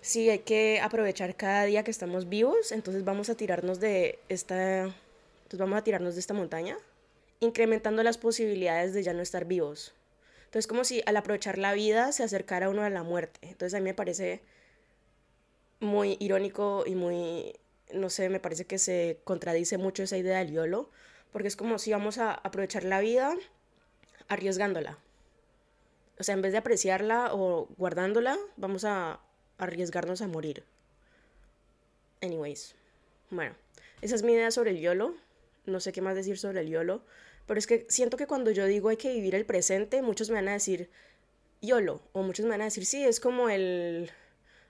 si 0.00 0.30
hay 0.30 0.40
que 0.40 0.80
aprovechar 0.80 1.36
cada 1.36 1.64
día 1.64 1.84
que 1.84 1.90
estamos 1.90 2.28
vivos, 2.28 2.72
entonces 2.72 3.04
vamos 3.04 3.30
a 3.30 3.36
tirarnos 3.36 3.80
de 3.80 4.18
esta, 4.28 4.84
entonces 4.84 5.58
vamos 5.58 5.78
a 5.78 5.84
tirarnos 5.84 6.14
de 6.14 6.20
esta 6.20 6.34
montaña. 6.34 6.76
Incrementando 7.40 8.02
las 8.02 8.18
posibilidades 8.18 8.94
de 8.94 9.02
ya 9.02 9.12
no 9.12 9.22
estar 9.22 9.44
vivos. 9.44 9.94
Entonces, 10.46 10.66
como 10.66 10.84
si 10.84 11.02
al 11.06 11.16
aprovechar 11.16 11.58
la 11.58 11.74
vida 11.74 12.12
se 12.12 12.22
acercara 12.22 12.70
uno 12.70 12.82
a 12.82 12.90
la 12.90 13.02
muerte. 13.02 13.40
Entonces, 13.42 13.74
a 13.74 13.78
mí 13.78 13.84
me 13.84 13.94
parece 13.94 14.40
muy 15.80 16.16
irónico 16.20 16.84
y 16.86 16.94
muy, 16.94 17.54
no 17.92 18.10
sé, 18.10 18.28
me 18.28 18.40
parece 18.40 18.64
que 18.64 18.78
se 18.78 19.20
contradice 19.24 19.78
mucho 19.78 20.02
esa 20.02 20.16
idea 20.16 20.38
del 20.38 20.52
YOLO, 20.52 20.90
porque 21.32 21.48
es 21.48 21.56
como 21.56 21.78
si 21.78 21.92
vamos 21.92 22.18
a 22.18 22.32
aprovechar 22.32 22.84
la 22.84 23.00
vida 23.00 23.34
arriesgándola. 24.28 24.98
O 26.18 26.24
sea, 26.24 26.34
en 26.34 26.42
vez 26.42 26.52
de 26.52 26.58
apreciarla 26.58 27.34
o 27.34 27.68
guardándola, 27.76 28.38
vamos 28.56 28.84
a 28.84 29.20
arriesgarnos 29.58 30.22
a 30.22 30.28
morir. 30.28 30.64
Anyways, 32.22 32.74
bueno, 33.30 33.54
esa 34.00 34.14
es 34.14 34.22
mi 34.22 34.32
idea 34.32 34.50
sobre 34.50 34.70
el 34.70 34.80
YOLO. 34.80 35.14
No 35.66 35.80
sé 35.80 35.92
qué 35.92 36.00
más 36.00 36.14
decir 36.14 36.38
sobre 36.38 36.60
el 36.60 36.68
YOLO. 36.68 37.02
Pero 37.46 37.58
es 37.58 37.66
que 37.66 37.86
siento 37.88 38.16
que 38.16 38.26
cuando 38.26 38.50
yo 38.50 38.66
digo 38.66 38.88
hay 38.88 38.96
que 38.96 39.12
vivir 39.12 39.34
el 39.34 39.46
presente, 39.46 40.02
muchos 40.02 40.30
me 40.30 40.36
van 40.36 40.48
a 40.48 40.52
decir 40.52 40.90
YOLO. 41.62 42.02
O 42.12 42.22
muchos 42.22 42.44
me 42.44 42.50
van 42.50 42.62
a 42.62 42.64
decir, 42.64 42.84
sí, 42.86 43.04
es 43.04 43.20
como 43.20 43.48
el 43.48 44.10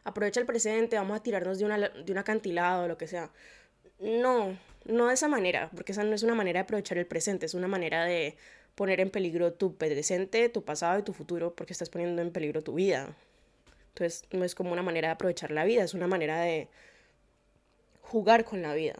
aprovecha 0.05 0.41
el 0.41 0.47
presente, 0.47 0.97
vamos 0.97 1.17
a 1.19 1.23
tirarnos 1.23 1.59
de, 1.59 1.65
una, 1.65 1.79
de 1.89 2.13
un 2.13 2.19
acantilado 2.19 2.85
o 2.85 2.89
lo 2.89 2.97
que 2.97 3.09
sea. 3.09 3.31
No, 3.99 4.57
no 4.85 5.09
de 5.09 5.15
esa 5.15 5.27
manera, 5.27 5.71
porque 5.75 5.93
esa 5.93 6.05
no 6.05 6.15
es 6.15 6.23
una 6.23 6.35
manera 6.35 6.61
de 6.61 6.65
aprovechar 6.65 6.99
el 6.99 7.07
presente, 7.07 7.47
es 7.47 7.55
una 7.55 7.67
manera 7.67 8.05
de 8.05 8.37
poner 8.77 9.01
en 9.01 9.11
peligro 9.11 9.53
tu 9.53 9.75
presente, 9.77 10.49
tu 10.49 10.65
pasado 10.65 11.01
y 11.01 11.03
tu 11.03 11.13
futuro, 11.13 11.55
porque 11.55 11.73
estás 11.73 11.91
poniendo 11.91 12.23
en 12.23 12.31
peligro 12.31 12.63
tu 12.63 12.75
vida. 12.75 13.17
Entonces 13.89 14.25
no 14.31 14.45
es 14.45 14.55
como 14.55 14.73
una 14.73 14.83
manera 14.83 15.09
de 15.09 15.13
aprovechar 15.15 15.51
la 15.51 15.65
vida, 15.65 15.83
es 15.83 15.95
una 15.95 16.07
manera 16.07 16.41
de 16.41 16.69
jugar 18.03 18.45
con 18.45 18.63
la 18.63 18.75
vida 18.75 18.95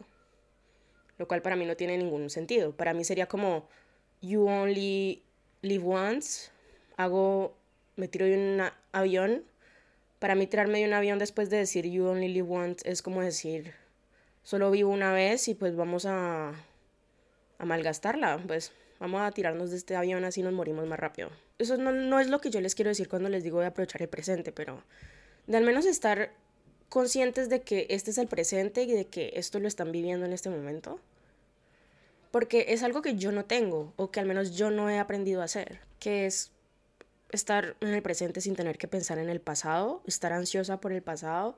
lo 1.19 1.29
cual 1.29 1.43
para 1.43 1.57
mí 1.57 1.65
no 1.65 1.77
tiene 1.77 1.97
ningún 1.97 2.31
sentido. 2.31 2.73
Para 2.73 2.95
mí 2.95 3.05
sería 3.05 3.27
como, 3.27 3.69
you 4.21 4.47
only 4.47 5.23
live 5.63 5.85
once, 5.85 6.51
hago, 6.97 7.57
me 7.97 8.09
tiro 8.09 8.27
de 8.27 8.37
un 8.37 8.63
avión. 8.93 9.45
Para 10.19 10.35
mí 10.35 10.47
tirarme 10.47 10.81
de 10.81 10.87
un 10.87 10.95
avión 10.95 11.19
después 11.19 11.51
de 11.51 11.59
decir 11.59 11.87
you 11.87 12.07
only 12.07 12.29
live 12.29 12.49
once 12.49 12.89
es 12.91 13.03
como 13.03 13.21
decir, 13.21 13.75
solo 14.43 14.71
vivo 14.71 14.91
una 14.91 15.13
vez 15.13 15.49
y 15.49 15.55
pues 15.55 15.77
vamos 15.77 16.07
a, 16.07 16.55
a 17.59 17.65
malgastarla, 17.65 18.43
pues 18.47 18.73
vamos 18.99 19.21
a 19.21 19.31
tirarnos 19.33 19.71
de 19.71 19.77
este 19.77 19.95
avión 19.95 20.25
así 20.25 20.43
nos 20.43 20.53
morimos 20.53 20.87
más 20.87 20.99
rápido. 20.99 21.31
Eso 21.59 21.77
no, 21.77 21.93
no 21.93 22.21
es 22.21 22.29
lo 22.29 22.41
que 22.41 22.51
yo 22.51 22.61
les 22.61 22.75
quiero 22.75 22.91
decir 22.91 23.09
cuando 23.09 23.29
les 23.29 23.45
digo 23.45 23.61
de 23.61 23.67
aprovechar 23.67 24.03
el 24.03 24.09
presente, 24.09 24.53
pero 24.53 24.83
de 25.47 25.57
al 25.57 25.65
menos 25.65 25.85
estar 25.85 26.33
conscientes 26.89 27.49
de 27.49 27.63
que 27.63 27.87
este 27.91 28.11
es 28.11 28.19
el 28.19 28.29
presente 28.29 28.83
y 28.83 28.93
de 28.93 29.07
que 29.07 29.33
esto 29.35 29.59
lo 29.59 29.69
están 29.69 29.93
viviendo 29.93 30.27
en 30.27 30.33
este 30.33 30.51
momento. 30.51 31.01
Porque 32.31 32.67
es 32.69 32.83
algo 32.83 33.03
que 33.03 33.17
yo 33.17 33.33
no 33.33 33.45
tengo 33.45 33.93
o 33.97 34.11
que 34.11 34.21
al 34.21 34.27
menos 34.27 34.57
yo 34.57 34.71
no 34.71 34.91
he 34.91 34.99
aprendido 34.99 35.41
a 35.41 35.45
hacer, 35.45 35.81
que 35.99 36.27
es 36.27 36.51
estar 37.33 37.77
en 37.81 37.89
el 37.89 38.03
presente 38.03 38.41
sin 38.41 38.57
tener 38.57 38.79
que 38.79 38.89
pensar 38.89 39.19
en 39.19 39.29
el 39.29 39.41
pasado, 39.41 40.03
estar 40.07 40.33
ansiosa 40.33 40.81
por 40.81 40.93
el 40.93 41.03
pasado 41.03 41.57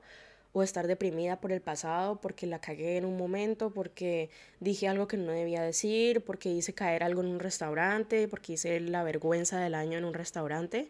o 0.51 0.63
estar 0.63 0.87
deprimida 0.87 1.39
por 1.39 1.51
el 1.51 1.61
pasado 1.61 2.19
porque 2.19 2.47
la 2.47 2.59
cagué 2.59 2.97
en 2.97 3.05
un 3.05 3.17
momento, 3.17 3.69
porque 3.71 4.29
dije 4.59 4.87
algo 4.87 5.07
que 5.07 5.17
no 5.17 5.31
debía 5.31 5.61
decir, 5.61 6.23
porque 6.23 6.49
hice 6.49 6.73
caer 6.73 7.03
algo 7.03 7.21
en 7.21 7.27
un 7.27 7.39
restaurante, 7.39 8.27
porque 8.27 8.53
hice 8.53 8.79
la 8.79 9.03
vergüenza 9.03 9.59
del 9.59 9.75
año 9.75 9.97
en 9.97 10.05
un 10.05 10.13
restaurante, 10.13 10.89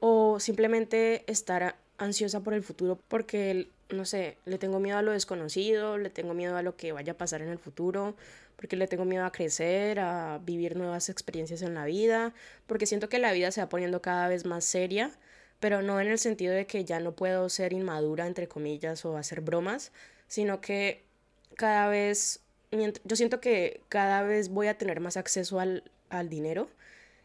o 0.00 0.40
simplemente 0.40 1.30
estar 1.30 1.76
ansiosa 1.98 2.40
por 2.40 2.54
el 2.54 2.62
futuro 2.62 2.98
porque, 3.08 3.68
no 3.90 4.04
sé, 4.04 4.38
le 4.44 4.58
tengo 4.58 4.80
miedo 4.80 4.98
a 4.98 5.02
lo 5.02 5.12
desconocido, 5.12 5.98
le 5.98 6.10
tengo 6.10 6.34
miedo 6.34 6.56
a 6.56 6.62
lo 6.62 6.76
que 6.76 6.92
vaya 6.92 7.12
a 7.12 7.16
pasar 7.16 7.42
en 7.42 7.48
el 7.48 7.58
futuro, 7.58 8.16
porque 8.56 8.76
le 8.76 8.88
tengo 8.88 9.04
miedo 9.04 9.24
a 9.24 9.32
crecer, 9.32 10.00
a 10.00 10.38
vivir 10.42 10.76
nuevas 10.76 11.08
experiencias 11.08 11.62
en 11.62 11.74
la 11.74 11.84
vida, 11.84 12.32
porque 12.66 12.86
siento 12.86 13.08
que 13.08 13.18
la 13.18 13.32
vida 13.32 13.50
se 13.52 13.60
va 13.60 13.68
poniendo 13.68 14.02
cada 14.02 14.28
vez 14.28 14.44
más 14.44 14.64
seria, 14.64 15.12
pero 15.60 15.82
no 15.82 16.00
en 16.00 16.08
el 16.08 16.18
sentido 16.18 16.54
de 16.54 16.66
que 16.66 16.84
ya 16.84 17.00
no 17.00 17.12
puedo 17.12 17.48
ser 17.48 17.72
inmadura, 17.72 18.26
entre 18.26 18.48
comillas, 18.48 19.04
o 19.04 19.16
hacer 19.16 19.40
bromas, 19.40 19.92
sino 20.28 20.60
que 20.60 21.04
cada 21.56 21.88
vez, 21.88 22.40
yo 23.04 23.16
siento 23.16 23.40
que 23.40 23.82
cada 23.88 24.22
vez 24.22 24.48
voy 24.48 24.68
a 24.68 24.78
tener 24.78 25.00
más 25.00 25.16
acceso 25.16 25.60
al, 25.60 25.84
al 26.10 26.28
dinero. 26.28 26.68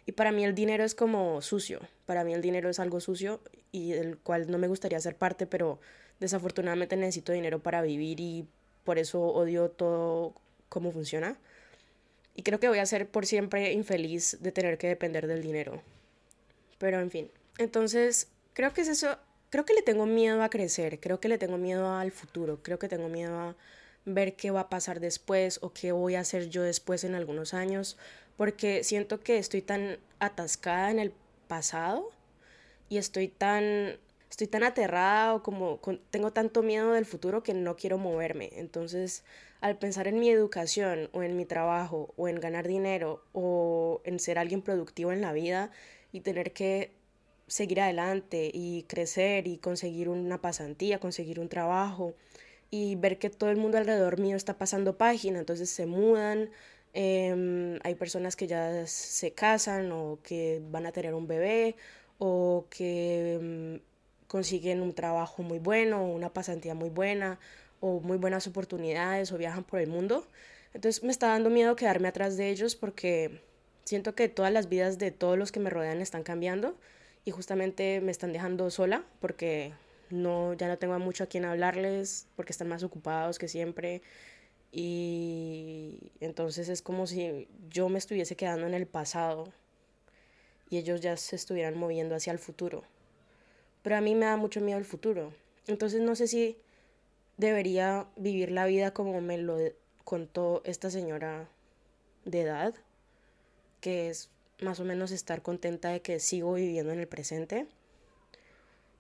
Y 0.06 0.14
para 0.14 0.32
mí 0.32 0.44
el 0.44 0.54
dinero 0.54 0.84
es 0.84 0.96
como 0.96 1.42
sucio, 1.42 1.80
para 2.06 2.24
mí 2.24 2.34
el 2.34 2.42
dinero 2.42 2.70
es 2.70 2.80
algo 2.80 3.00
sucio 3.00 3.42
y 3.72 3.92
del 3.92 4.18
cual 4.18 4.52
no 4.52 4.58
me 4.58 4.68
gustaría 4.68 5.00
ser 5.00 5.16
parte, 5.16 5.48
pero 5.48 5.80
desafortunadamente 6.20 6.98
necesito 6.98 7.32
dinero 7.32 7.60
para 7.60 7.82
vivir 7.82 8.20
y 8.20 8.48
por 8.84 9.00
eso 9.00 9.22
odio 9.22 9.70
todo 9.70 10.34
cómo 10.70 10.92
funciona. 10.92 11.38
Y 12.36 12.44
creo 12.44 12.60
que 12.60 12.68
voy 12.68 12.80
a 12.80 12.86
ser 12.86 13.08
por 13.08 13.26
siempre 13.26 13.72
infeliz 13.74 14.38
de 14.42 14.52
tener 14.52 14.78
que 14.78 14.88
depender 14.88 15.28
del 15.28 15.42
dinero. 15.42 15.82
Pero 16.80 17.00
en 17.00 17.12
fin, 17.12 17.32
entonces 17.58 18.28
creo 18.54 18.74
que 18.74 18.82
es 18.82 18.88
eso, 18.88 19.18
creo 19.50 19.66
que 19.66 19.74
le 19.74 19.84
tengo 19.84 20.06
miedo 20.06 20.42
a 20.44 20.50
crecer, 20.50 21.00
creo 21.00 21.20
que 21.20 21.30
le 21.30 21.38
tengo 21.38 21.58
miedo 21.58 21.94
al 21.94 22.12
futuro, 22.12 22.60
creo 22.62 22.80
que 22.80 22.90
tengo 22.90 23.08
miedo 23.08 23.40
a 23.40 23.56
ver 24.06 24.36
qué 24.36 24.52
va 24.52 24.62
a 24.62 24.70
pasar 24.70 25.00
después 25.00 25.60
o 25.62 25.72
qué 25.72 25.92
voy 25.92 26.16
a 26.16 26.22
hacer 26.22 26.50
yo 26.50 26.64
después 26.64 27.04
en 27.04 27.16
algunos 27.16 27.54
años, 27.54 27.98
porque 28.38 28.84
siento 28.84 29.20
que 29.20 29.38
estoy 29.38 29.62
tan 29.62 30.00
atascada 30.20 30.92
en 30.92 31.00
el 31.00 31.14
pasado 31.48 32.10
y 32.90 32.98
estoy 32.98 33.28
tan 33.28 33.98
estoy 34.30 34.48
tan 34.48 34.64
aterrada 34.64 35.36
o 35.36 35.44
como 35.44 35.80
tengo 36.10 36.32
tanto 36.34 36.64
miedo 36.64 36.94
del 36.94 37.06
futuro 37.06 37.44
que 37.44 37.54
no 37.54 37.76
quiero 37.76 38.00
moverme. 38.00 38.50
Entonces, 38.54 39.24
al 39.62 39.78
pensar 39.78 40.08
en 40.08 40.20
mi 40.20 40.30
educación 40.30 41.10
o 41.14 41.22
en 41.22 41.38
mi 41.38 41.46
trabajo 41.46 42.14
o 42.18 42.28
en 42.28 42.40
ganar 42.40 42.68
dinero 42.68 43.24
o 43.32 44.02
en 44.06 44.20
ser 44.20 44.40
alguien 44.40 44.64
productivo 44.64 45.12
en 45.12 45.22
la 45.22 45.34
vida 45.34 45.70
y 46.12 46.22
tener 46.22 46.52
que 46.52 46.92
seguir 47.46 47.80
adelante 47.80 48.50
y 48.52 48.84
crecer 48.90 49.46
y 49.48 49.58
conseguir 49.58 50.10
una 50.10 50.42
pasantía, 50.42 51.00
conseguir 51.00 51.40
un 51.40 51.50
trabajo 51.50 52.16
y 52.72 52.96
ver 52.96 53.20
que 53.20 53.30
todo 53.30 53.52
el 53.52 53.58
mundo 53.58 53.78
alrededor 53.78 54.20
mío 54.20 54.36
está 54.36 54.58
pasando 54.58 54.98
página, 54.98 55.38
entonces 55.38 55.70
se 55.70 55.86
mudan, 55.86 56.50
em, 56.94 57.80
hay 57.84 57.96
personas 57.96 58.36
que 58.36 58.48
ya 58.48 58.86
se 58.88 59.34
casan 59.34 59.92
o 59.92 60.20
que 60.24 60.62
van 60.72 60.86
a 60.86 60.92
tener 60.92 61.14
un 61.14 61.28
bebé 61.28 61.76
o 62.18 62.66
que 62.70 63.40
mm, 63.42 64.28
consiguen 64.28 64.82
un 64.82 64.94
trabajo 64.94 65.44
muy 65.44 65.60
bueno, 65.60 66.06
una 66.06 66.34
pasantía 66.34 66.74
muy 66.76 66.90
buena, 66.90 67.40
o 67.82 68.00
muy 68.00 68.18
buenas 68.18 68.48
oportunidades, 68.48 69.32
o 69.32 69.38
viajan 69.38 69.64
por 69.64 69.80
el 69.80 69.90
mundo. 69.90 70.26
Entonces 70.74 71.04
me 71.04 71.12
está 71.12 71.28
dando 71.28 71.50
miedo 71.50 71.76
quedarme 71.76 72.08
atrás 72.08 72.38
de 72.38 72.50
ellos 72.50 72.76
porque 72.76 73.42
siento 73.84 74.16
que 74.16 74.30
todas 74.30 74.52
las 74.52 74.70
vidas 74.70 74.98
de 74.98 75.12
todos 75.12 75.38
los 75.38 75.52
que 75.52 75.60
me 75.60 75.70
rodean 75.70 76.02
están 76.02 76.24
cambiando 76.24 76.76
y 77.26 77.32
justamente 77.32 78.02
me 78.02 78.12
están 78.12 78.34
dejando 78.34 78.70
sola 78.72 79.04
porque 79.20 79.74
no 80.10 80.54
ya 80.54 80.68
no 80.68 80.78
tengo 80.78 80.98
mucho 81.00 81.24
a 81.26 81.28
quien 81.28 81.46
hablarles 81.46 82.28
porque 82.36 82.52
están 82.52 82.70
más 82.70 82.84
ocupados 82.84 83.40
que 83.40 83.48
siempre 83.48 84.02
y 84.76 86.12
entonces 86.20 86.68
es 86.68 86.82
como 86.82 87.06
si 87.06 87.48
yo 87.70 87.90
me 87.90 88.00
estuviese 88.00 88.36
quedando 88.36 88.66
en 88.66 88.74
el 88.74 88.88
pasado 88.88 89.54
y 90.68 90.78
ellos 90.78 91.00
ya 91.00 91.16
se 91.16 91.36
estuvieran 91.36 91.78
moviendo 91.78 92.16
hacia 92.16 92.34
el 92.34 92.40
futuro. 92.40 92.84
Pero 93.84 93.98
a 93.98 94.02
mí 94.02 94.16
me 94.16 94.26
da 94.26 94.36
mucho 94.36 94.62
miedo 94.62 94.80
el 94.80 94.86
futuro. 94.86 95.32
Entonces 95.68 96.02
no 96.02 96.16
sé 96.16 96.28
si 96.28 96.58
debería 97.38 98.08
vivir 98.16 98.50
la 98.50 98.66
vida 98.66 98.96
como 98.96 99.22
me 99.22 99.38
lo 99.38 99.60
contó 100.04 100.64
esta 100.66 100.90
señora 100.90 101.48
de 102.26 102.42
edad, 102.42 102.74
que 103.80 104.10
es 104.10 104.32
más 104.60 104.80
o 104.80 104.86
menos 104.86 105.12
estar 105.12 105.44
contenta 105.44 105.90
de 105.90 106.02
que 106.02 106.20
sigo 106.20 106.54
viviendo 106.54 106.92
en 106.92 107.00
el 107.00 107.08
presente. 107.08 107.68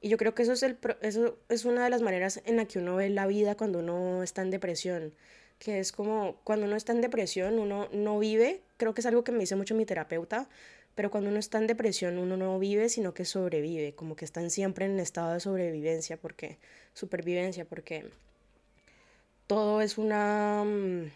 Y 0.01 0.09
yo 0.09 0.17
creo 0.17 0.35
que 0.35 0.43
eso 0.43 0.53
es, 0.53 0.63
eso 1.01 1.37
es 1.49 1.65
una 1.65 1.83
de 1.83 1.89
las 1.89 2.03
maneras 2.03 2.41
en 2.45 2.57
la 2.57 2.65
que 2.65 2.77
uno 2.77 2.97
ve 2.97 3.09
la 3.09 3.25
vida 3.25 3.55
cuando 3.55 3.79
uno 3.79 4.21
está 4.21 4.43
en 4.43 4.51
depresión, 4.51 5.15
que 5.59 5.79
es 5.79 5.91
como 5.91 6.37
cuando 6.43 6.65
uno 6.65 6.75
está 6.75 6.91
en 6.91 7.01
depresión, 7.01 7.59
uno 7.59 7.87
no 7.91 8.19
vive, 8.19 8.61
creo 8.77 8.93
que 8.93 9.01
es 9.01 9.07
algo 9.07 9.23
que 9.23 9.31
me 9.31 9.39
dice 9.39 9.55
mucho 9.55 9.75
mi 9.75 9.85
terapeuta, 9.85 10.49
pero 10.95 11.09
cuando 11.09 11.29
uno 11.29 11.39
está 11.39 11.57
en 11.57 11.67
depresión, 11.67 12.17
uno 12.17 12.37
no 12.37 12.59
vive, 12.59 12.89
sino 12.89 13.13
que 13.13 13.25
sobrevive, 13.25 13.95
como 13.95 14.15
que 14.15 14.25
están 14.25 14.51
siempre 14.51 14.85
en 14.85 14.99
estado 14.99 15.33
de 15.33 15.39
sobrevivencia, 15.39 16.17
porque, 16.17 16.59
supervivencia, 16.93 17.65
porque 17.65 18.09
todo 19.47 19.81
es 19.81 19.97
una, 19.97 20.63
mm, 20.63 21.11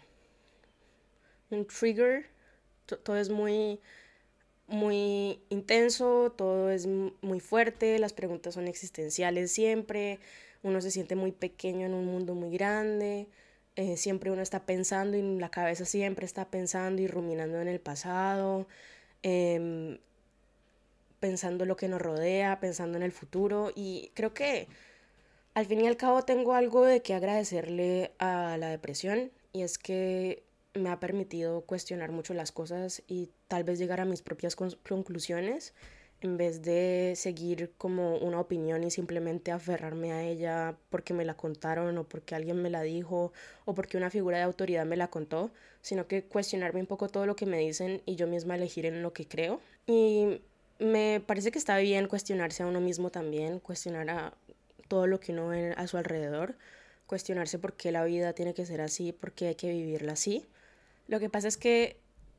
un 1.50 1.66
trigger, 1.66 2.26
todo 2.86 3.16
es 3.16 3.30
muy, 3.30 3.80
muy 4.66 5.40
intenso, 5.48 6.32
todo 6.36 6.70
es 6.70 6.86
muy 6.86 7.40
fuerte, 7.40 7.98
las 7.98 8.12
preguntas 8.12 8.54
son 8.54 8.68
existenciales 8.68 9.52
siempre, 9.52 10.18
uno 10.62 10.80
se 10.80 10.90
siente 10.90 11.16
muy 11.16 11.32
pequeño 11.32 11.86
en 11.86 11.94
un 11.94 12.06
mundo 12.06 12.34
muy 12.34 12.50
grande, 12.50 13.28
eh, 13.78 13.96
siempre 13.96 14.30
uno 14.30 14.42
está 14.42 14.66
pensando 14.66 15.16
y 15.16 15.38
la 15.38 15.50
cabeza 15.50 15.86
siempre 15.86 16.26
está 16.26 16.50
pensando 16.50 17.00
y 17.00 17.06
ruminando 17.06 17.60
en 17.60 17.68
el 17.68 17.80
pasado, 17.80 18.66
Em, 19.22 19.98
pensando 21.20 21.64
lo 21.64 21.76
que 21.76 21.88
nos 21.88 22.00
rodea, 22.00 22.60
pensando 22.60 22.96
en 22.96 23.02
el 23.02 23.12
futuro. 23.12 23.72
Y 23.74 24.12
creo 24.14 24.34
que 24.34 24.68
al 25.54 25.66
fin 25.66 25.80
y 25.80 25.88
al 25.88 25.96
cabo 25.96 26.22
tengo 26.24 26.54
algo 26.54 26.84
de 26.84 27.02
que 27.02 27.14
agradecerle 27.14 28.12
a 28.18 28.56
la 28.58 28.68
depresión 28.70 29.32
y 29.52 29.62
es 29.62 29.78
que 29.78 30.44
me 30.74 30.90
ha 30.90 31.00
permitido 31.00 31.62
cuestionar 31.62 32.12
mucho 32.12 32.34
las 32.34 32.52
cosas 32.52 33.02
y 33.08 33.30
tal 33.48 33.64
vez 33.64 33.78
llegar 33.78 34.00
a 34.00 34.04
mis 34.04 34.22
propias 34.22 34.54
conclusiones 34.54 35.74
en 36.20 36.36
vez 36.36 36.62
de 36.62 37.14
seguir 37.16 37.72
como 37.78 38.16
una 38.16 38.40
opinión 38.40 38.82
y 38.82 38.90
simplemente 38.90 39.52
aferrarme 39.52 40.12
a 40.12 40.24
ella 40.24 40.76
porque 40.90 41.14
me 41.14 41.24
la 41.24 41.34
contaron 41.34 41.96
o 41.98 42.04
porque 42.04 42.34
alguien 42.34 42.60
me 42.60 42.70
la 42.70 42.82
dijo 42.82 43.32
o 43.64 43.74
porque 43.74 43.96
una 43.96 44.10
figura 44.10 44.38
de 44.38 44.44
autoridad 44.44 44.84
me 44.84 44.96
la 44.96 45.08
contó, 45.08 45.50
sino 45.80 46.08
que 46.08 46.24
cuestionarme 46.24 46.80
un 46.80 46.86
poco 46.86 47.08
todo 47.08 47.26
lo 47.26 47.36
que 47.36 47.46
me 47.46 47.58
dicen 47.58 48.02
y 48.04 48.16
yo 48.16 48.26
misma 48.26 48.56
elegir 48.56 48.86
en 48.86 49.02
lo 49.02 49.12
que 49.12 49.28
creo. 49.28 49.60
Y 49.86 50.40
me 50.80 51.22
parece 51.24 51.52
que 51.52 51.58
está 51.58 51.78
bien 51.78 52.08
cuestionarse 52.08 52.62
a 52.62 52.66
uno 52.66 52.80
mismo 52.80 53.10
también, 53.10 53.60
cuestionar 53.60 54.10
a 54.10 54.34
todo 54.88 55.06
lo 55.06 55.20
que 55.20 55.32
uno 55.32 55.48
ve 55.48 55.74
a 55.76 55.86
su 55.86 55.98
alrededor, 55.98 56.56
cuestionarse 57.06 57.58
por 57.58 57.74
qué 57.74 57.92
la 57.92 58.04
vida 58.04 58.32
tiene 58.32 58.54
que 58.54 58.66
ser 58.66 58.80
así, 58.80 59.12
por 59.12 59.32
qué 59.32 59.48
hay 59.48 59.54
que 59.54 59.70
vivirla 59.70 60.12
así. 60.12 60.46
Lo 61.06 61.20
que 61.20 61.30
pasa 61.30 61.48
es 61.48 61.56
que 61.56 61.96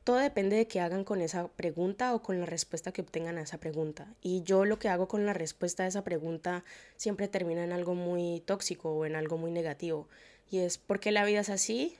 todo 0.10 0.18
depende 0.18 0.56
de 0.56 0.66
qué 0.66 0.80
hagan 0.80 1.04
con 1.04 1.22
esa 1.22 1.50
pregunta 1.50 2.16
o 2.16 2.24
con 2.24 2.40
la 2.40 2.48
respuesta 2.48 2.92
que 2.92 3.02
obtengan 3.02 3.38
a 3.38 3.44
esa 3.44 3.60
pregunta. 3.60 4.08
Y 4.24 4.42
yo 4.42 4.66
lo 4.66 4.80
que 4.80 4.90
hago 4.90 5.08
con 5.08 5.28
la 5.28 5.34
respuesta 5.34 5.84
a 5.84 5.86
esa 5.86 6.04
pregunta 6.04 6.64
siempre 6.98 7.28
termina 7.28 7.64
en 7.64 7.72
algo 7.72 7.94
muy 7.94 8.42
tóxico 8.44 8.90
o 8.90 9.06
en 9.06 9.16
algo 9.16 9.38
muy 9.38 9.52
negativo. 9.52 10.08
Y 10.50 10.62
es, 10.62 10.80
¿por 10.80 11.00
qué 11.00 11.12
la 11.12 11.26
vida 11.26 11.42
es 11.42 11.50
así? 11.50 11.96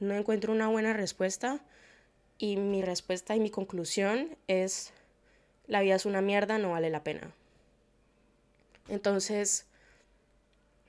No 0.00 0.16
encuentro 0.16 0.52
una 0.52 0.66
buena 0.66 0.92
respuesta. 0.92 1.60
Y 2.36 2.56
mi 2.56 2.82
respuesta 2.82 3.36
y 3.36 3.38
mi 3.38 3.50
conclusión 3.50 4.36
es, 4.48 4.92
la 5.68 5.82
vida 5.82 5.94
es 5.94 6.04
una 6.04 6.20
mierda, 6.20 6.58
no 6.58 6.72
vale 6.72 6.90
la 6.90 7.04
pena. 7.04 7.32
Entonces, 8.88 9.66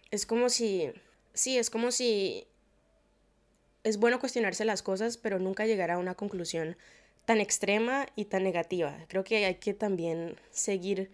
es 0.10 0.26
como 0.26 0.50
si, 0.50 0.92
sí, 1.36 1.60
es 1.60 1.70
como 1.70 1.92
si 1.92 2.48
es 3.84 3.98
bueno 3.98 4.20
cuestionarse 4.20 4.66
las 4.66 4.82
cosas, 4.82 5.18
pero 5.18 5.40
nunca 5.40 5.66
llegar 5.66 5.92
a 5.92 5.98
una 5.98 6.16
conclusión 6.16 6.78
tan 7.26 7.40
extrema 7.40 8.08
y 8.16 8.26
tan 8.26 8.44
negativa. 8.44 8.98
Creo 9.08 9.24
que 9.24 9.46
hay 9.46 9.56
que 9.56 9.74
también 9.74 10.36
seguir, 10.52 11.12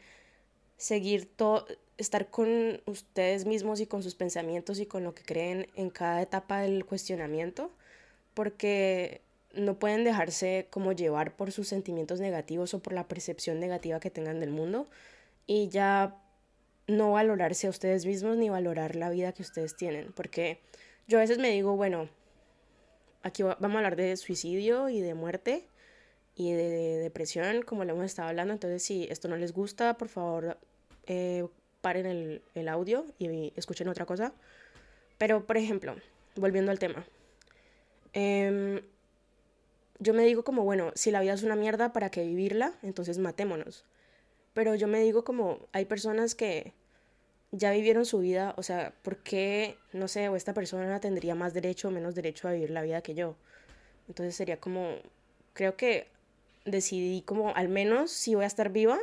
seguir 0.78 1.26
todo, 1.26 1.66
estar 1.98 2.30
con 2.30 2.82
ustedes 2.86 3.46
mismos 3.46 3.80
y 3.80 3.88
con 3.88 4.04
sus 4.04 4.16
pensamientos 4.16 4.80
y 4.80 4.86
con 4.86 5.04
lo 5.04 5.14
que 5.14 5.24
creen 5.24 5.68
en 5.76 5.90
cada 5.90 6.22
etapa 6.22 6.62
del 6.62 6.86
cuestionamiento, 6.86 7.72
porque 8.34 9.22
no 9.54 9.80
pueden 9.80 10.04
dejarse 10.04 10.68
como 10.70 10.92
llevar 10.92 11.36
por 11.36 11.52
sus 11.52 11.68
sentimientos 11.68 12.20
negativos 12.20 12.74
o 12.74 12.80
por 12.80 12.94
la 12.94 13.08
percepción 13.08 13.60
negativa 13.60 14.00
que 14.00 14.12
tengan 14.12 14.40
del 14.40 14.52
mundo 14.52 14.88
y 15.48 15.70
ya 15.70 16.16
no 16.88 17.12
valorarse 17.12 17.68
a 17.68 17.72
ustedes 17.72 18.06
mismos 18.06 18.38
ni 18.38 18.50
valorar 18.50 18.96
la 18.96 19.10
vida 19.10 19.32
que 19.34 19.42
ustedes 19.42 19.76
tienen, 19.76 20.12
porque 20.14 20.60
yo 21.08 21.18
a 21.18 21.22
veces 21.22 21.38
me 21.40 21.50
digo, 21.50 21.76
bueno, 21.76 22.10
aquí 23.24 23.44
vamos 23.44 23.76
a 23.76 23.78
hablar 23.78 23.96
de 23.96 24.16
suicidio 24.18 24.90
y 24.90 25.02
de 25.02 25.14
muerte 25.14 25.68
y 26.36 26.54
de, 26.54 26.98
depresión, 27.00 27.62
como 27.64 27.84
le 27.84 27.92
hemos 27.92 28.06
estado 28.06 28.30
hablando. 28.30 28.54
Entonces, 28.54 28.84
si 28.84 29.08
esto 29.10 29.28
no 29.28 29.38
les 29.38 29.54
gusta, 29.54 29.98
por 29.98 30.08
favor, 30.08 30.58
eh, 31.06 31.46
paren 31.82 32.42
el, 32.56 32.68
audio 32.68 33.06
y 33.18 33.54
escuchen 33.56 33.90
otra 33.90 34.06
cosa. 34.06 34.34
Pero, 35.18 35.46
por 35.46 35.58
ejemplo, 35.58 35.96
volviendo 36.36 36.72
al 36.72 36.80
tema. 36.80 37.06
Em, 38.14 38.82
yo 40.00 40.14
me 40.14 40.24
digo 40.24 40.44
como, 40.44 40.64
bueno, 40.64 40.92
si 40.96 41.12
la 41.12 41.22
vida 41.22 41.34
es 41.34 41.44
una 41.44 41.56
mierda, 41.56 41.92
¿para 41.92 42.10
qué 42.10 42.24
vivirla? 42.24 42.74
Entonces 42.84 43.18
matémonos. 43.18 43.86
Pero 44.54 44.76
yo 44.76 44.88
me 44.88 45.02
digo 45.02 45.24
como, 45.24 45.68
hay 45.74 45.86
personas 45.86 46.36
que 46.36 46.74
ya 47.52 47.72
vivieron 47.72 48.06
su 48.06 48.20
vida, 48.20 48.54
o 48.58 48.64
sea, 48.64 48.94
¿por 49.02 49.18
qué, 49.18 49.78
no 49.94 50.08
sé, 50.08 50.30
o 50.30 50.36
esta 50.36 50.54
persona 50.54 51.00
tendría 51.00 51.36
más 51.36 51.54
derecho 51.54 51.88
o 51.88 51.92
menos 51.92 52.16
derecho 52.16 52.48
a 52.48 52.52
vivir 52.52 52.70
la 52.70 52.82
vida 52.82 53.02
que 53.02 53.16
yo? 53.16 53.36
Entonces 54.08 54.36
sería 54.36 54.60
como, 54.60 54.96
creo 55.54 55.76
que 55.76 56.08
decidí 56.66 57.22
como, 57.22 57.56
al 57.56 57.70
menos 57.70 58.12
si 58.12 58.36
voy 58.36 58.44
a 58.44 58.48
estar 58.48 58.72
viva, 58.72 59.00